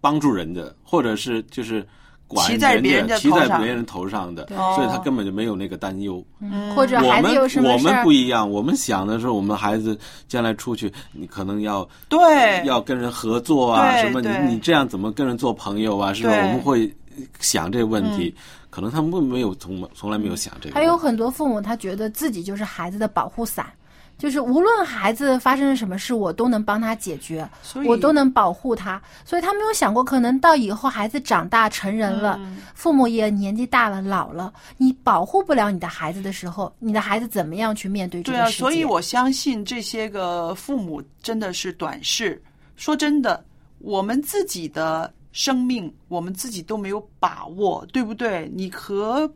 [0.00, 1.86] 帮助人的，或者是就是
[2.26, 6.24] 管骑在别人的，的头上骑在别人头上的，所以他根本就没有那个担忧。
[6.40, 16.12] 嗯或者我孩子有们我们不一样，我们想的是我们孩子将来出去，你可能要对要跟人合作啊，什么你你这样怎么跟人做朋友啊？
[16.12, 16.30] 是吧？
[16.30, 16.92] 我们会
[17.38, 18.34] 想这个问题，
[18.74, 20.74] 可能他们没有从从来没有想这个。
[20.74, 23.72] 还有很多父母，他觉得自己就是孩子的保护伞，
[24.18, 29.00] 就是无论孩子发生了什么事，我都能帮他解决，所以我都能保护他。
[29.24, 38.58] 所以他没有想过，可能到以后孩子长大成人了，嗯父母也年纪大了老了，你保护不了你的孩子的时候，你的孩子怎么样去面对这对啊，个世界？
[38.58, 42.42] 所以我相信这些个父母真的是短视。
[42.74, 43.44] 说真的，
[43.78, 48.48] 我们自己的生命，我们自己都没有把握，对不对？
[48.54, 49.28] 你和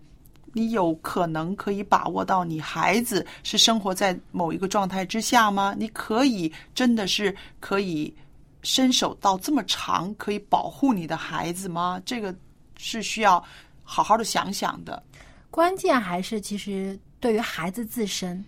[0.52, 5.74] 你有可能可以把握到你孩子是生活在某一个状态之下吗？
[5.76, 8.14] 你可以真的是可以
[8.62, 12.00] 伸手到这么长，可以保护你的孩子吗？
[12.06, 12.32] 这个
[12.76, 13.42] 是需要
[13.82, 15.02] 好好的想想的。
[15.50, 18.44] 关键还是其实对于孩子自身，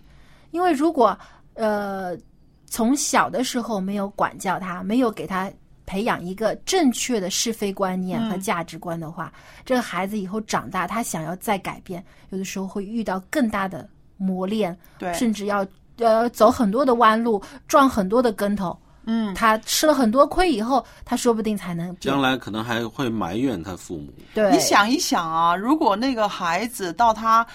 [0.51, 1.17] 因为如果
[1.55, 2.17] 呃
[2.65, 5.51] 从小的时候没有管教他，没有给他
[5.91, 9.29] 培养一个正确的是非观念和嗯价值观的话，
[9.65, 15.67] 这个孩子以后长大，他想要再改变，有的时候会遇到更大的磨练，对甚至要
[15.97, 18.77] 呃走很多的弯路，撞很多的跟头。
[19.03, 24.13] 嗯，他吃了很多亏以后，他说不定才能将来可能还会埋怨他父母。
[24.33, 27.45] 对，你想一想啊，如果那个孩子到他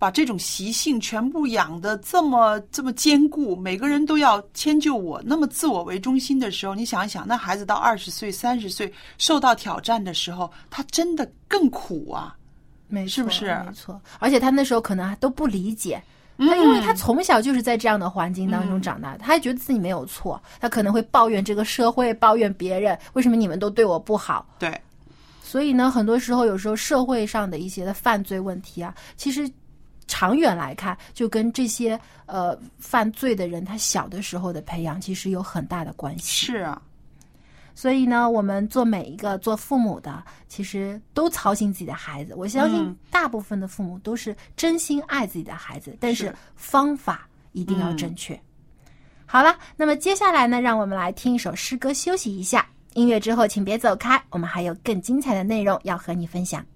[0.00, 12.34] 把这种习性全部养的这么这么坚固，每个人都要迁就我，那么自我为中心的时候，你想一想，那孩子到二十岁、三十岁受到挑战的时候，他真的更苦啊。
[12.88, 16.02] 没错是不是没错，而且他那时候可能还都不理解。
[16.38, 24.46] 嗯他因为他从小就是在这样的环境当中长大，他还觉得自己没有错，他可能会抱怨这个社会，抱怨别人，为什么你们都对我不好？
[24.58, 24.80] 对，
[25.42, 29.46] 所以呢，很多时候有时候社会上的一些的犯罪问题啊，其实
[30.10, 36.46] 长远来看，就跟这些呃犯罪的人他小的时候的培养其实有很大的关系。
[36.46, 36.82] 是啊，
[37.76, 42.34] 所以呢，我们做每一个做父母的，其实都操心自己的孩子。
[42.36, 48.38] 我相信嗯大部分的父母都是真心爱自己的孩子，但是是方法一定要正确。
[49.26, 52.66] 好了，那么接下来呢，让我们来听一首诗歌休息一下。
[52.94, 56.66] 音乐之后，请别走开，我们还有更精彩的内容要和你分享。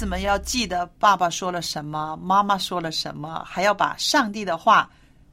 [0.00, 4.88] 子们要记得爸爸说了什么，妈妈说了什么，还要把上帝的话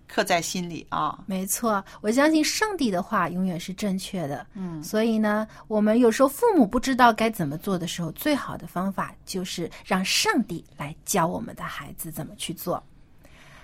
[0.09, 1.24] 刻在心里啊。
[1.26, 4.45] 没错，我相信上帝的话永远是正确的。
[4.55, 12.84] 嗯所以呢，我们有时候父母不知道该怎么做的时候，最好的方法就是让上帝来教我们的孩子怎么去做。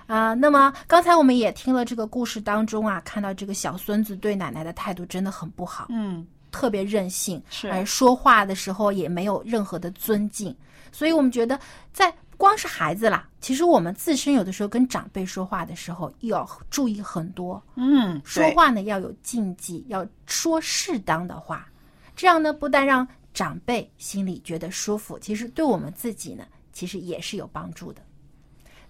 [0.08, 5.88] 啊、那么刚才我们也听了这个故事当中啊，看到这个小孙子对奶奶的态度真的很不好。
[5.90, 10.56] 嗯，特别任性，是而说话的时候也没有任何的尊敬。
[10.94, 11.60] 所以我们觉得，
[11.92, 17.62] 在光是孩子啦，其实我们自身有的时候跟长辈说话的时候，要注意很多。
[17.76, 21.68] 嗯，说话呢要有禁忌，要说适当的话，
[22.16, 28.02] 这样呢不但让长辈心里觉得舒服，其实对我们自己呢，其实也是有帮助的。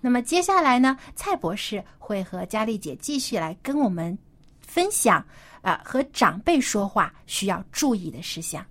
[0.01, 4.17] 那么接下来呢，蔡博士会和佳丽姐继续来跟我们
[4.59, 5.19] 分享
[5.61, 8.65] 啊、呃和长辈说话需要注意的事项。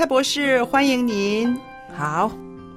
[0.00, 1.54] 蔡博士，欢迎您。
[1.94, 2.32] 好，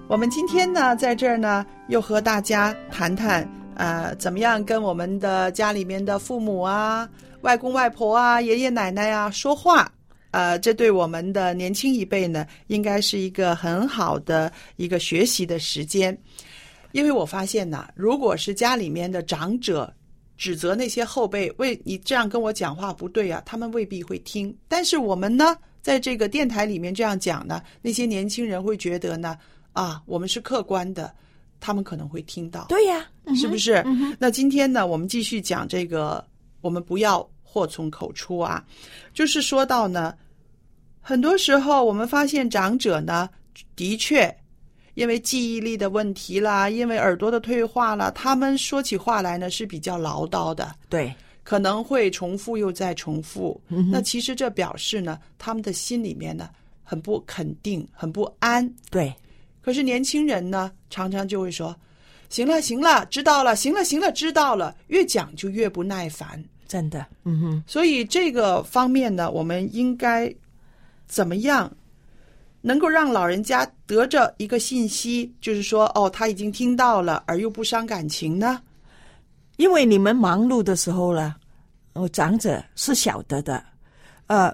[0.09, 7.09] 我们今天呢，在这儿呢，又和大家谈谈，呃，怎么样跟我们的家里面的父母啊、
[7.39, 9.89] 外公外婆啊、爷爷奶奶啊说话。
[10.32, 16.15] 呃，这对我们的年轻一辈呢，应该是一个很好的一个学习的时间。
[16.91, 19.93] 因为我发现呢，如果是家里面的长者
[20.36, 24.53] 指责那些后辈，为你这样跟我讲话不对啊，他们未必会听。
[24.67, 29.38] 但是我们呢，在这个电台里面这样讲呢，那些年轻人会觉得呢，
[29.73, 31.13] 啊，我们是客观的，
[31.59, 32.65] 他们可能会听到。
[32.69, 33.05] 对呀、
[33.36, 33.84] 是不是？
[34.17, 36.25] 那今天呢，我们继续讲这个，
[36.61, 38.65] 我们不要祸从口出啊。
[39.13, 40.15] 就是说到呢，
[41.01, 43.29] 很多时候我们发现长者呢，
[43.75, 44.34] 的确
[44.93, 51.13] 因为记忆力的问题啦，因为耳朵的退化啦，他们说起话来呢是比较唠叨的，对，
[51.43, 53.59] 可能会重复又再重复。
[53.67, 56.49] 嗯那其实这表示呢，他们的心里面呢
[56.83, 58.67] 很不肯定，很不安。
[58.89, 59.13] 对，
[59.61, 61.75] 可是年轻人呢，常常就会说
[62.29, 66.43] ：“行了，行了，知道了，行了，行了，知道了。”越讲就越不耐烦。
[66.67, 70.33] 真的，嗯哼，所以这个方面呢，我们应该
[71.07, 71.71] 怎么样
[72.61, 78.59] 能够让老人家得着一个信息，就是说，哦，他已经听到了，而又不伤感情呢？
[79.64, 81.34] 因为你们忙碌的时候呢，
[81.93, 83.64] 我，长者是晓得的，
[84.28, 84.53] 呃，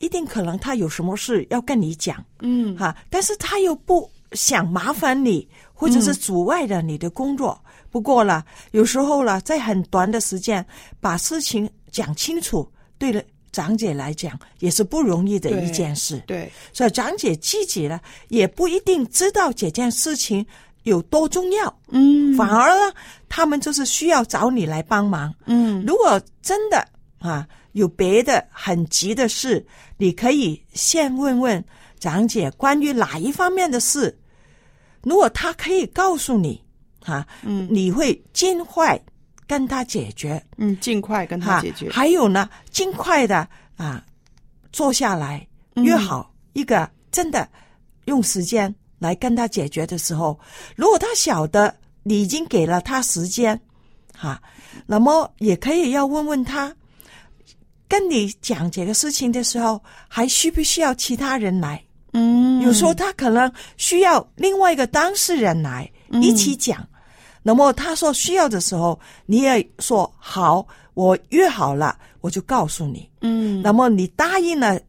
[0.00, 7.56] 一定可能他有什么事要跟你讲，嗯，哈，但是他又不想麻烦你，或者是阻碍了你的工作。
[7.88, 8.42] 不过呢，
[8.72, 10.66] 有时候呢，在很短的时间
[10.98, 13.22] 把事情讲清楚，对了。
[13.50, 17.98] 长姐来讲也是不容易的一件事，对，所以长姐自己呢
[18.28, 20.46] 也不一定知道这件事情
[20.88, 22.92] 有多重要，嗯，反而呢，
[23.28, 26.86] 他们就是需要找你来帮忙，嗯，如果真的
[27.18, 29.64] 啊有别的很急的事，
[29.96, 31.64] 你可以先问问
[32.00, 34.18] 长姐关于哪一方面的事，
[35.02, 36.60] 如果他可以告诉你，
[37.04, 39.00] 啊，嗯，你会尽快
[39.46, 41.88] 跟他解决，嗯，尽快跟他解决。
[41.90, 44.04] 还有呢，尽快的啊，
[44.72, 47.48] 坐下来约好一个真的
[48.06, 50.38] 用时间来跟他解决的时候，
[50.76, 53.58] 如果他晓得你已经给了他时间，
[54.16, 54.40] 哈、
[54.86, 56.74] 那么也可以要问问他，
[57.88, 61.82] 跟你讲这个事情的时候，还需不需要其他人来？
[62.12, 65.90] 嗯，有时候他可能需要另外一个当事人来
[66.20, 66.86] 一起讲。
[67.42, 73.08] 那么他说需要的时候，你也说好，我约好了，我就告诉你。
[73.20, 74.80] 嗯，那么你答应了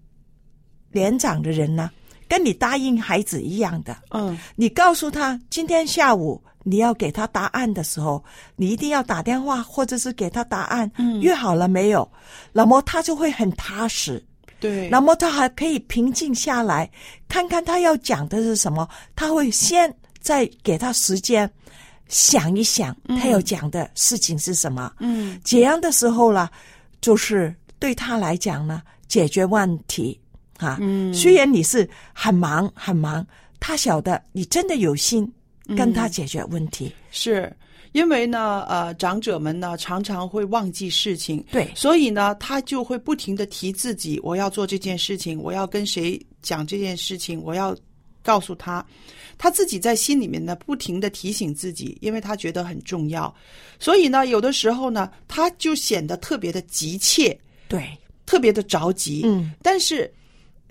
[0.91, 1.91] 连长的人呢，
[2.29, 3.97] 跟你答应孩子一样的。
[4.11, 8.23] 嗯，你告诉他今天下午你要给他答案的时候，
[8.55, 10.89] 你一定要打电话或者是给他答案。
[10.97, 12.09] 嗯约好了没有？
[12.53, 14.23] 那么他就会很踏实。
[14.59, 16.89] 对，那么他还可以平静下来，
[17.27, 18.87] 看看他要讲的是什么。
[19.15, 21.49] 他会先再给他时间
[22.09, 24.91] 想一想，他要讲的事情是什么。
[24.99, 26.49] 嗯，这样的时候呢，
[26.99, 30.19] 就是对他来讲呢，解决问题
[30.59, 30.77] 啊。
[30.79, 31.11] 嗯。
[31.13, 33.25] 虽然你是很忙很忙，
[33.59, 35.29] 他晓得你真的有心
[35.75, 36.93] 跟他解决问题。
[37.09, 37.51] 是
[37.91, 47.75] 因为呢，呃，长者们呢常常会忘记事情，对，所以呢，他就会不停的提自己，我要做这件事情，我要跟谁讲这件事情，我要
[48.21, 48.85] 告诉他，
[49.39, 53.33] 他自己在心里面呢不停的提醒自己，因为他觉得很重要，
[53.79, 57.35] 所以呢，有的时候呢，他就显得特别的急切，
[57.67, 57.89] 对，
[58.27, 60.11] 特别的着急，嗯，但是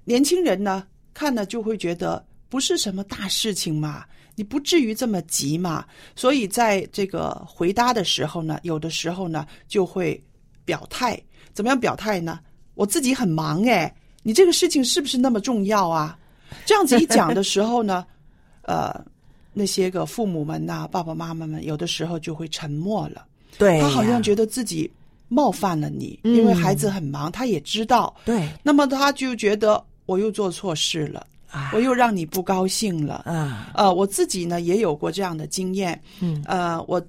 [0.09, 4.07] 年轻人呢看了就会觉得不是什么大事情嘛。
[4.35, 5.85] 你不至于这么急嘛？
[6.17, 10.19] 所以在这个回答的时候呢，有的时候呢就会
[10.65, 11.21] 表态。
[11.53, 12.41] 怎么样表态呢？
[12.75, 13.93] 我自己很忙哎，
[14.23, 16.17] 你这个事情是不是那么重要啊？
[16.65, 18.07] 这样子一讲的时候呢，
[18.63, 19.05] 呃，
[19.53, 23.27] 那些个父母们呐、爸爸妈妈们，有的时候就会沉默了。
[23.59, 24.89] 对呀他好像觉得自己
[25.27, 28.15] 冒犯了你，嗯因为孩子很忙，他也知道。
[28.25, 31.27] 对，那么他就觉得我又做错事了。
[31.73, 33.23] 我又让你不高兴了。
[33.25, 35.99] 啊，呃，我自己呢也有过这样的经验。
[36.21, 37.03] 嗯呃，我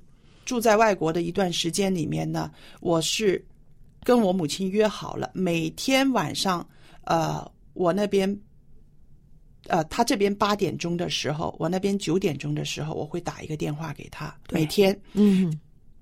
[0.45, 3.45] 住在外国的一段时间里面呢，我是
[4.03, 6.65] 跟我母亲约好了，每天晚上，
[7.03, 8.33] 呃，我那边，
[9.67, 14.97] 呃，他这边八点钟的时候，我那边九点钟的时候，我会打一个电话给他，每天。
[15.13, 15.59] 嗯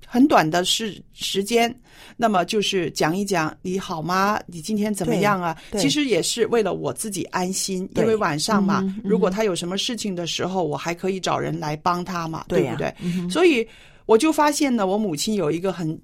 [0.09, 1.73] 很短的时时间，
[2.15, 4.39] 那么就是讲一讲你好吗？
[4.47, 5.55] 你今天怎么样啊？
[5.77, 12.95] 其实也是为了我自己安心，因为晚上嘛，嗯如果他有什么事情的时候，我还可以找人来帮他嘛，对呀不对？
[13.01, 13.67] 嗯所以
[14.05, 15.99] 我就发现呢，我母亲有一个很。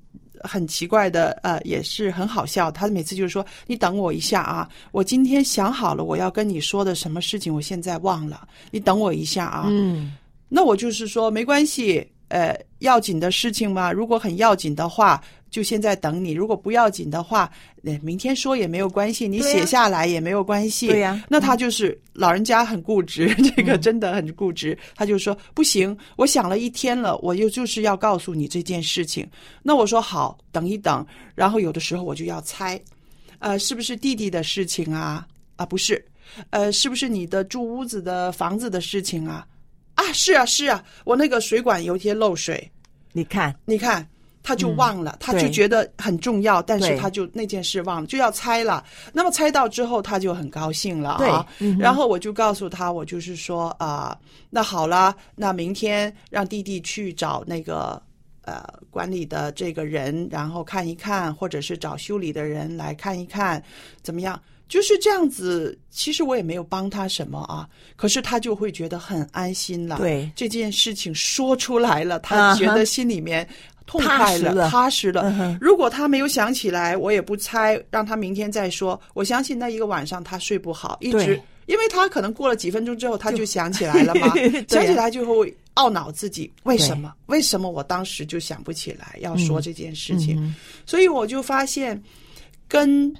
[0.45, 2.69] 很奇怪的，呃，也是很好笑。
[2.69, 10.17] 她每次就是说：“你等我一下啊，我今天想好了我要跟你说的什么事情，我现在忘了，你等我一下啊。”嗯，
[10.49, 15.21] 那我就是说没关系，呃，要紧的事情吗，如果很要紧的话，
[15.51, 17.51] 就现在等你；如果不要紧的话，
[17.83, 20.87] 呃，明天说也没有关系，你写下来也没有关系。
[20.87, 24.75] 对呀嗯那他就是老人家很固执，这个真的很固执。
[24.95, 29.29] 他就说不行，我想了一天了，我又就是要告诉你这件事情。
[29.61, 31.05] 那我说好，等一等。
[31.35, 32.81] 然后有的时候我就要猜，
[33.37, 35.27] 呃，是不是弟弟的事情啊？
[35.55, 36.03] 啊，不是，
[36.49, 39.45] 呃，是不是你的住屋子的房子的事情啊？
[40.13, 42.71] 啊，是啊，是啊，我那个水管有一些漏水，
[43.11, 44.07] 你看，你看，
[44.43, 48.85] 他就忘了，他就觉得很重要，但是他就那件事忘了，就要猜了。
[49.11, 51.45] 那么猜到之后，他就很高兴了对啊。
[51.59, 54.15] 嗯然后我就告诉他，我就是说啊、
[54.51, 57.99] 那好了，那明天让弟弟去找那个。
[58.45, 63.63] 呃，管理的这个人，然后看一看，或者是找修理的人来看一看，
[64.01, 64.37] 怎么样？
[64.73, 65.77] 就是这样子。
[65.91, 69.97] 其实我也没有帮他什么啊，可是他就会觉得很安心了。
[69.97, 73.47] 对这件事情说出来了，他觉得心里面
[73.85, 75.21] 痛快了踏实了。
[75.25, 78.99] 嗯如果他没有想起来，我也不猜，让他明天再说。
[79.13, 84.33] 我相信那一个晚上他睡不好，一直，因为他可能过了几分钟之后他就想起来了嘛，
[84.67, 87.13] 想起来就会懊恼自己为什么？
[87.27, 90.35] 为什么我当时就想不起来要说这件事情？
[90.43, 90.55] 嗯
[90.87, 92.01] 所以我就发现，
[92.67, 93.13] 跟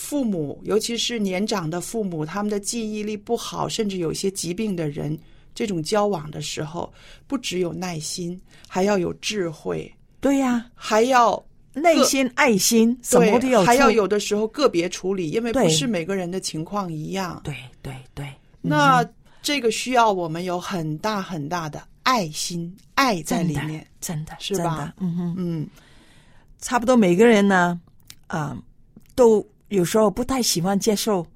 [0.00, 5.16] 父母，尤其是年长的父母，他们的记忆力不好，甚至有一些疾病的人，
[5.54, 6.90] 这种交往的时候，
[7.26, 11.44] 不只有耐心，还要有智慧，对呀、还要
[11.74, 17.38] 内心、爱心，什么都对，要还要有的时候个别处理，因为不是每个人的情况一样。
[17.44, 18.26] 对对对，
[18.62, 19.06] 那
[19.42, 24.94] 这个需要我们有很大很大的爱心、爱在里面，真的是吧？
[24.98, 25.68] 嗯哼，嗯，
[26.58, 27.78] 差不多每个人呢，
[28.28, 28.56] 啊、
[29.14, 31.26] 都有时候不太喜欢接受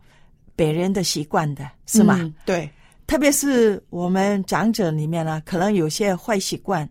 [0.54, 2.18] 别人的习惯的，是吗？
[2.20, 2.70] 嗯对，
[3.06, 6.88] 特别是我们长者里面呢，可能有些坏习惯，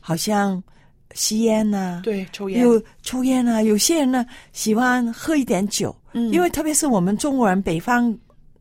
[0.00, 0.62] 好像
[1.14, 6.30] 吸烟呐、对，抽烟，有抽烟啊，有些人呢喜欢喝一点酒，嗯。
[6.32, 8.16] 因为特别是我们中国人北方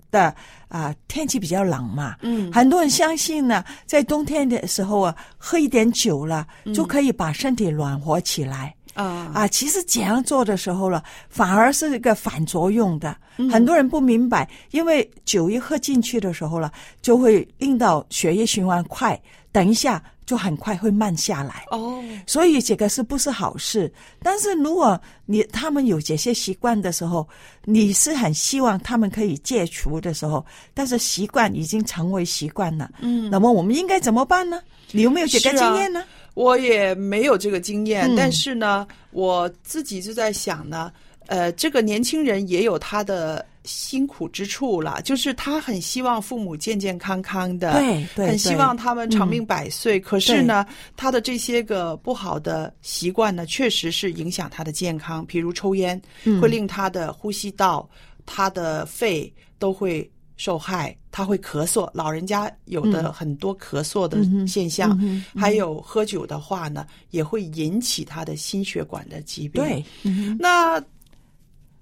[0.10, 0.36] 的
[0.68, 2.52] 啊、天气比较冷嘛，嗯。
[2.52, 6.74] 很多人相信呢，在冬天的时候啊，喝一点酒了、嗯。
[6.74, 8.74] 就可以把身体暖和起来。
[8.94, 13.16] 啊啊，其实这样做的时候了，反而是一个反作用的。
[13.38, 16.72] 嗯很多人不明白，因为酒一喝进去的时候了，
[17.02, 19.20] 就会令到血液循环快，
[19.52, 21.64] 等一下就很快会慢下来。
[21.72, 23.92] 哦，所以这个是不是好事？
[24.22, 27.28] 但是如果你他们有这些习惯的时候，
[27.64, 34.62] 你是很希望他们可以戒除的时候，但是习惯已经成为习惯了，嗯那么我们应该怎么办呢？
[34.92, 36.04] 你有没有这个经验呢？
[36.34, 40.92] 我也没有这个经验，嗯但是呢，我自己就在想呢，
[41.28, 50.00] 呃，这个年轻人也有他的辛苦之处了，就是他很希望父母健健康康的，对对很希望他们长命百岁。
[50.00, 50.66] 可是呢，
[50.96, 57.88] 他的这些个不好的习惯呢，确实是影响他的健康，比如抽烟，嗯会令他的呼吸道、
[58.26, 60.10] 他的肺都会。
[60.42, 64.18] 受害，他会咳嗽，老人家有的嗯很多咳嗽的
[64.48, 65.00] 现象，
[65.36, 69.64] 还有喝酒的话呢，也会引起他的心血管的疾病。
[69.64, 70.84] 对，嗯那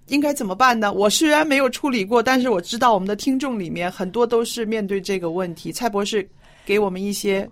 [0.07, 0.91] 应该怎么办呢？
[0.91, 5.71] 我虽然没有处理过，但是我知道我们的听众里面很多都是面对这个问题。
[5.71, 6.29] 蔡博士
[6.65, 7.49] 给我们一些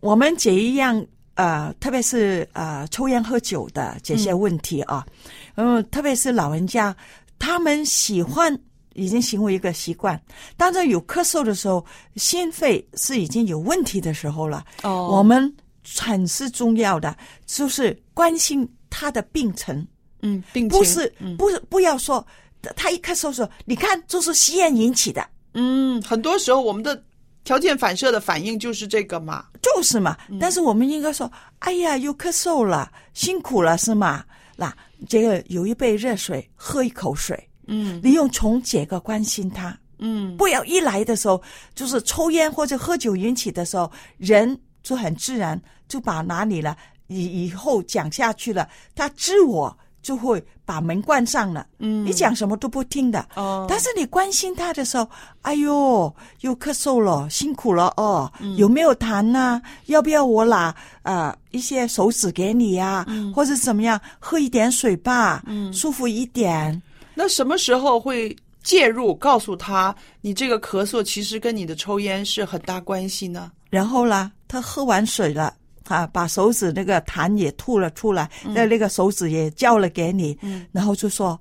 [0.00, 5.06] 我们这一样呃，特别是呃抽烟喝酒的这些问题啊，
[5.54, 6.92] 嗯，特别是老人家，
[7.38, 8.52] 他们喜欢
[8.98, 10.20] 已经成为一个习惯。
[10.56, 11.84] 当他有咳嗽的时候，
[12.16, 14.64] 心肺是已经有问题的时候了。
[14.82, 15.54] 哦我们
[15.96, 19.86] 很是重要的，就是关心他的病程。
[20.22, 22.26] 嗯病情不是嗯不是不要说
[22.74, 25.24] 他一咳嗽说，你看就是吸烟引起的。
[25.54, 27.00] 嗯，很多时候我们的
[27.44, 29.46] 条件反射的反应就是这个嘛。
[29.62, 31.30] 就是嘛，嗯但是我们应该说，
[31.60, 34.24] 哎呀，又咳嗽了，辛苦了是吗？
[34.56, 34.76] 那
[35.08, 38.00] 这个有一杯热水，喝一口水，嗯。
[38.02, 41.40] 你用从这个关心他，嗯，不要一来的时候
[41.74, 51.66] 就是抽烟或者喝酒引起的时候，人就很自然就把哪里了，以以后讲下去了，他自我就会把门关上了。
[51.78, 52.06] 嗯。
[52.06, 53.26] 你讲什么都不听的。
[53.34, 53.66] 哦。
[53.68, 55.08] 但是你关心他的时候，
[55.42, 58.56] 哎呦，又咳嗽了，辛苦了哦，嗯。
[58.56, 63.04] 有没有痰呐、要不要我拿呃一些手指给你呀、
[63.34, 65.72] 或者怎么样，喝一点水吧，嗯。
[65.72, 66.80] 舒服一点。
[67.18, 73.50] 那什么时候会介入，告诉他你这个咳嗽其实跟你的抽烟是很大关系呢？
[73.70, 75.52] 然后呢，他喝完水了。
[75.88, 81.40] 啊，把手指那个痰也吐了出来，那、那个手指也交了给你，嗯然后就说：“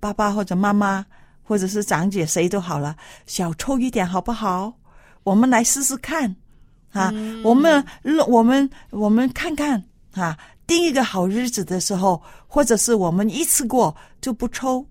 [0.00, 1.04] 爸爸或者妈妈，
[1.42, 2.96] 或者是长姐谁都好了，
[3.26, 4.72] 小抽一点好不好？
[5.24, 6.34] 我们来试试看，
[6.92, 7.12] 啊，
[7.44, 7.84] 我们
[8.26, 14.82] 我们我们看看啊，定一个好日子的时候，或者是我们一次过就不抽，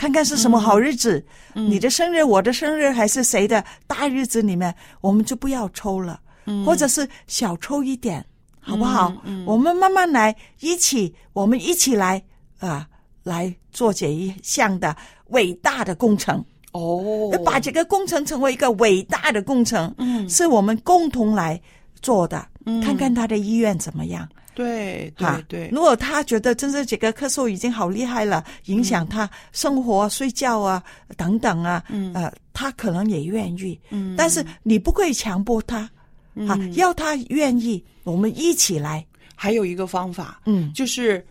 [0.00, 1.22] 看看是什么好日子，
[1.52, 6.18] 你的生日、我的生日还是谁的大日子里面，我们就不要抽了，
[6.64, 8.24] 或者是小抽一点，
[8.60, 9.12] 好不好？
[9.44, 12.22] 我们慢慢来，一起，我们一起来
[12.60, 12.88] 啊，
[13.24, 14.96] 来做这一项的
[15.26, 16.42] 伟大的工程。
[16.72, 21.60] 哦，把这个工程成为一个伟大的工程，嗯是我们共同来
[22.00, 22.42] 做的。
[22.64, 24.26] 嗯看看他的意愿怎么样。
[24.54, 30.82] 对对啊对，如果他觉得真是这个咳嗽已经好厉害了，影响他生活、睡觉啊
[31.16, 32.12] 等等啊，嗯。
[32.14, 34.14] 呃，他可能也愿意，嗯。
[34.16, 35.90] 但是你不可以强迫他，啊
[36.34, 39.04] 嗯，要他愿意，我们一起来。
[39.42, 41.26] 还有一个方法，嗯，就是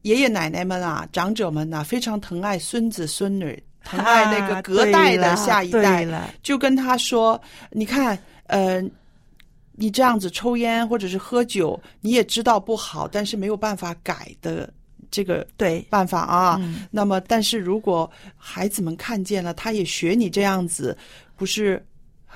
[0.00, 6.04] 爷爷奶奶们啊，长者们呐、非常疼爱孙子孙女，疼爱那个啊隔代的下一代。
[6.04, 7.38] 对了，就跟他说
[7.70, 8.82] ：“你看，呃，
[9.76, 14.72] 你这样子抽烟或者是喝酒，你也知道不好，但是没有办法改的
[15.10, 16.58] 这个对办法啊。
[16.60, 20.96] 嗯那么，但是如果孩子们看见了，他也学你这样子，
[21.36, 21.84] 不是？”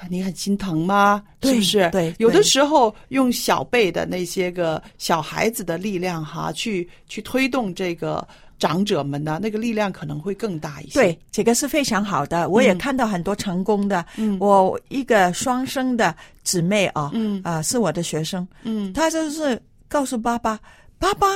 [0.08, 1.20] 你很心疼吗？
[1.42, 1.90] 是不是？
[1.90, 8.24] 对有的时候用小辈的那些个小孩子的力量哈，去去推动这个
[8.58, 10.94] 长者们呢，那个力量可能会更大一些。
[10.94, 12.78] 对，这个是非常好的，我也嗯。
[12.78, 14.04] 看到很多成功的。
[14.16, 14.36] 嗯。
[14.40, 17.40] 我一个双生的姊妹啊，嗯。
[17.44, 18.92] 啊、是我的学生，嗯。
[18.92, 20.58] 她就是告诉爸爸，
[20.98, 21.26] 爸爸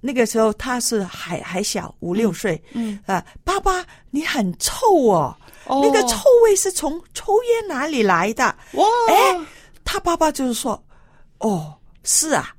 [0.00, 4.76] 那个时候他是还还小五六岁，嗯啊、爸爸你很臭
[5.08, 5.80] 哦，哦。
[5.82, 8.44] 那个臭味是从抽烟哪里来的？
[8.74, 9.40] 哇，哎，
[9.84, 10.80] 他爸爸就是说，
[11.38, 11.74] 哦，
[12.04, 12.54] 是啊，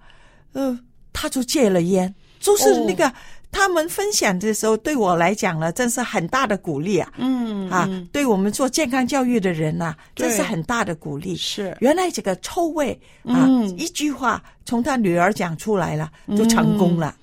[0.52, 0.78] 呃，
[1.14, 3.10] 他就戒了烟，就是那个、
[3.52, 7.12] 他们分享的时候，对我来讲呢，真是很大的鼓励啊。
[7.18, 11.36] 嗯啊嗯，对我们做健康教育的人呐、对这是很大的鼓励。
[11.36, 12.92] 是原来这个臭味
[13.24, 17.16] 啊，嗯一句话从他女儿讲出来了，就成功了。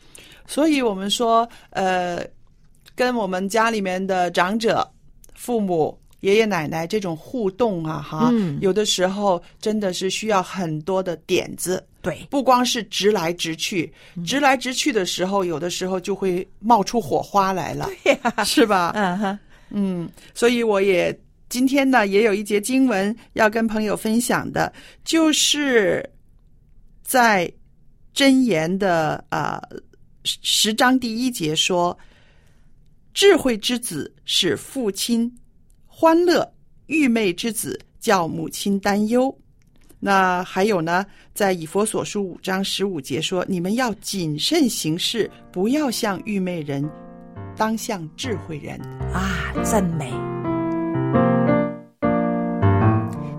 [0.47, 2.25] 所以我们说，呃，
[2.95, 4.89] 跟我们家里面的长者、
[5.35, 11.85] 父母、爷爷奶奶这种互动啊，哈，嗯有的时候真的是需要很多的点子。
[12.07, 13.93] 对，不光是直来直去，
[14.25, 18.93] 直来直去的时候，有的时候就会冒出火花来了， 对呀、是吧？
[18.95, 19.39] 嗯哼，
[19.71, 21.13] 嗯，所以我也
[21.49, 24.73] 今天呢也有一节经文要跟朋友分享的，
[25.05, 26.09] 就是
[27.03, 27.53] 在
[28.15, 29.79] 箴言的啊、呃
[30.23, 31.97] 十十章第一节说
[33.15, 35.29] ：“智慧之子使父亲
[35.87, 36.49] 欢乐，
[36.87, 39.37] 愚昧之子叫母亲担忧。”
[39.99, 46.89] 那还有呢，在以佛所书五章十五节说：“你们要谨慎行事，不要像愚昧人，
[47.57, 48.81] 当像智慧人。”
[49.13, 50.36] 啊，真美。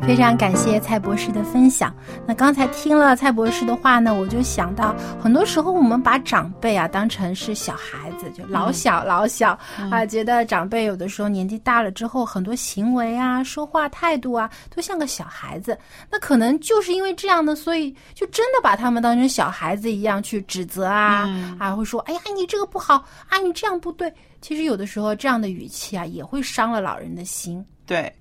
[0.08, 1.94] 非常感谢蔡博士的分享。
[2.26, 9.52] 那刚才听了蔡博士的话呢，我就想到，很多时候我们把长辈啊当成是小孩子，就老小老小、
[9.92, 15.78] 啊，觉得长辈有的时候年纪大了之后，很多行为啊、说话态度啊，都像个小孩子。
[16.10, 21.28] 那可能就是因为这样呢，所以就真的把他们当成小孩子一样去指责啊，
[21.60, 24.10] 啊，会说，哎呀，你这个不好啊，你这样不对。
[24.40, 27.62] 其实有的时候这样的语气啊，也会伤了老人的心。
[27.86, 28.14] 对，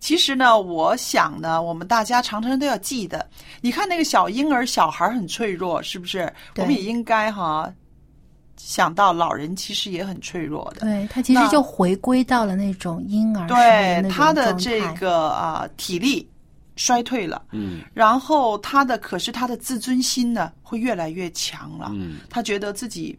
[0.00, 3.24] 其实呢，我想呢，我们大家常常都要记得，
[3.60, 6.32] 你看那个小婴儿、小孩很脆弱，是不是？
[6.56, 7.70] 我们也应该哈
[8.56, 10.80] 想到老人其实也很脆弱的。
[10.80, 16.26] 对他其实就回归到了那种婴儿对他的这个啊、体力
[16.76, 23.16] 衰退了，嗯然后他的可是他的自尊心呢会越来越强了，嗯他觉得自己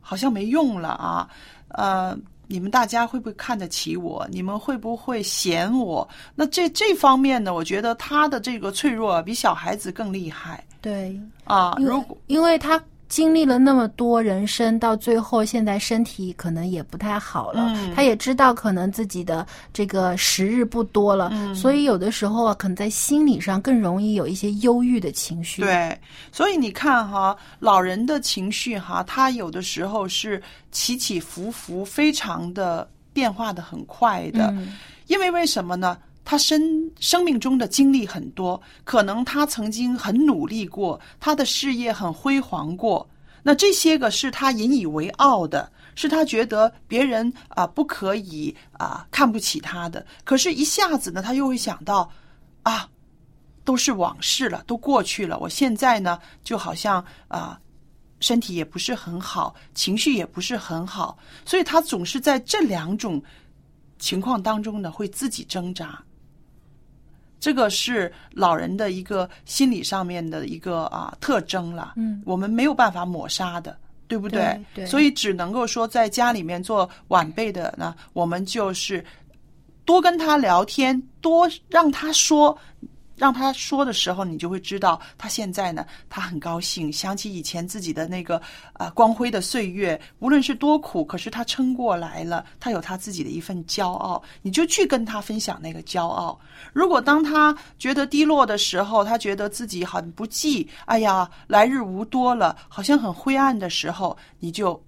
[0.00, 1.28] 好像没用了啊，
[1.68, 2.16] 呃。
[2.52, 4.28] 你们大家会不会看得起我？
[4.30, 6.06] 你们会不会嫌我？
[6.34, 7.54] 那这这方面呢？
[7.54, 11.74] 我觉得他的这个脆弱比小孩子更厉害对啊。
[11.78, 12.78] 如果因为他
[13.12, 17.70] 经历了那么多人生，到最后现在身体可能也不太好了。
[17.76, 25.60] 嗯他也知道可能自己的这个时日不多了，嗯所以有的时候啊，可能在心理上更容易有一些忧郁的情绪。
[25.60, 25.94] 对，
[26.32, 34.46] 所以你看哈，老人的情绪哈，他有的时候是起起伏伏，非常的变化的很快的。
[34.52, 34.72] 嗯
[35.08, 35.98] 因为为什么呢？
[36.24, 43.08] 他生生命中的经历很多，可能他曾经很努力过，他的事业很辉煌过。
[43.42, 50.06] 那这些个是他引以为傲的，是他觉得别人啊、不可以啊、看不起他的。
[50.22, 52.08] 可是，一下子呢，他又会想到
[52.62, 52.88] 啊，
[53.64, 55.36] 都是往事了，都过去了。
[55.40, 57.58] 我现在呢，就好像啊、
[58.20, 63.20] 身体也不是很好，情绪也不是很好，所以他总是在这两种
[63.98, 66.00] 情况当中呢，会自己挣扎。
[67.42, 72.22] 这个是老人的一个心理上面的一个啊特征了，嗯。
[72.24, 73.76] 我们没有办法抹杀的，
[74.06, 74.64] 对不对？
[74.72, 79.04] 对所以只能够说，在家里面做晚辈的呢，我们就是
[79.84, 82.56] 多跟他聊天，多让他说。
[83.22, 88.36] 让他说的时候，你就会知道他现在呢，他很高兴，想起以前自己的那个
[88.72, 96.36] 啊、呃光辉的岁月，无论是多苦，可是他撑过来了，他有他自己的一份骄傲，你就去跟他分享那个骄傲。
[96.72, 104.82] 如果当他觉得低落的时候，他觉得自己很不济，哎呀，来日无多了，好像很灰暗的时候，你就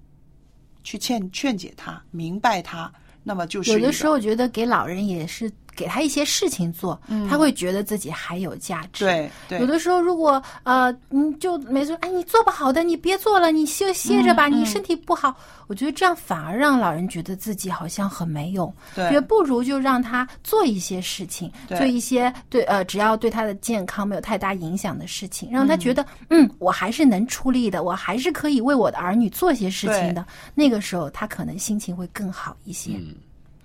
[0.82, 9.04] 去劝劝解他，明白他，那么就是有的时候，我觉得给老人也是给他一些事情做，嗯他会觉得自己还有价值。
[9.04, 15.34] 对对有的时候如果呃，你就没说，哎，你做不好的，你别做了，你歇歇着吧，你身体不好。
[15.66, 30.26] 我觉得这样反而让老人觉得自己好像很没用，对觉不如就让他做一些事情，对做一些对呃，只要对他的健康没有太大影响的事情，让他觉得嗯我还是能出力的，我还是可以为我的儿女做些事情的。
[30.54, 32.92] 那个时候他可能心情会更好一些。
[32.96, 33.14] 嗯，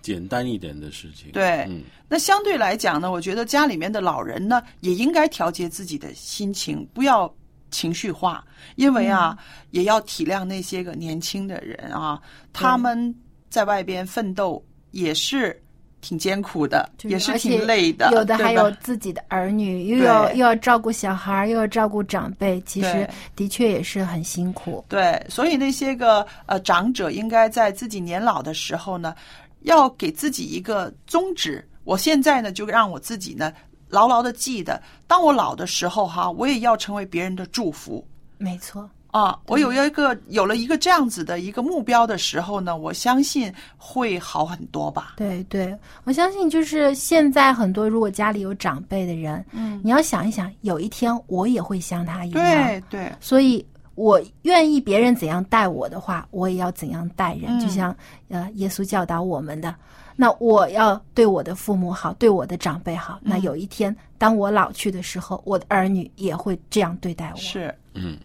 [0.01, 1.31] 简单一点的事情。
[1.31, 7.31] 对，嗯，那相对来讲呢，我觉得家里面的老人呢，也应该调节自己的心情，不要
[7.71, 8.43] 情绪化，
[8.75, 9.45] 因为啊，嗯。
[9.71, 12.19] 也要体谅那些个年轻的人啊，
[12.51, 13.13] 他们
[13.51, 15.61] 在外边奋斗也是
[16.01, 24.83] 挺艰苦的，也是挺累的，有的还有自己的儿女，又要又要照顾小孩，又要照顾长辈，其实的确也是很辛苦。
[24.89, 29.13] 对，所以那些个呃长者应该在自己年老的时候呢，
[29.62, 31.68] 要给自己一个宗旨。
[31.84, 33.51] 我现在呢，就让我自己呢
[33.88, 38.05] 牢牢的记得，当我老的时候哈，我也要成为别人的祝福
[38.38, 39.39] 没错，啊。
[39.47, 45.16] 我有一个有了一个这样子的一个目标的时候呢，我相信会好很多吧。
[45.18, 52.39] 对对，我相信就是现在很多如果家里有长辈的人，嗯你要想一想，有一天我也会像他一样。
[52.39, 53.66] 对对所以
[53.99, 57.93] 我愿意别人怎样待我的话，我也要怎样待人，嗯就像
[58.29, 59.75] 呃耶稣教导我们的。
[60.15, 63.19] 那我要对我的父母好，对我的长辈好。
[63.21, 67.37] 那嗯有一天当我老去的时候，我的儿女也会这样对待我。
[67.37, 68.17] 是，嗯，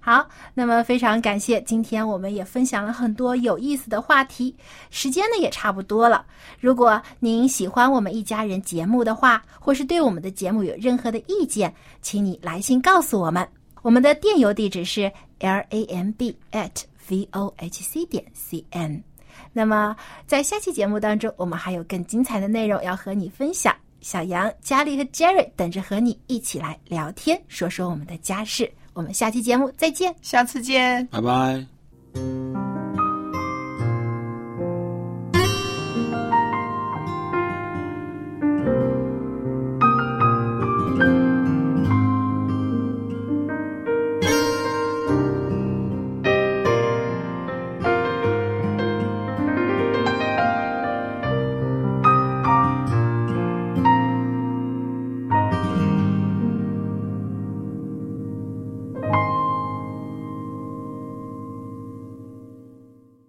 [0.00, 4.54] 好，那么非常感谢，今天我们也分享了很多有意思的话题，
[4.88, 6.24] 时间呢也差不多了。
[6.60, 13.46] 如果您喜欢我们一家人节目的话，或是对我们的节目有任何的意见，请你来信告诉我们。
[13.84, 16.70] 我们的电邮地址是 l a m b at
[17.06, 19.04] v o h c 点 c n。
[19.52, 19.94] 那么
[20.26, 23.76] 在下期节目当中，我们还有更精彩的内容要和你分享。
[24.00, 28.72] 小杨、佳丽和 Jerry 等着和你一起来聊天，说说我们的家事。
[28.94, 31.06] 我们下期节目再见，下次见。
[31.08, 32.73] 拜拜。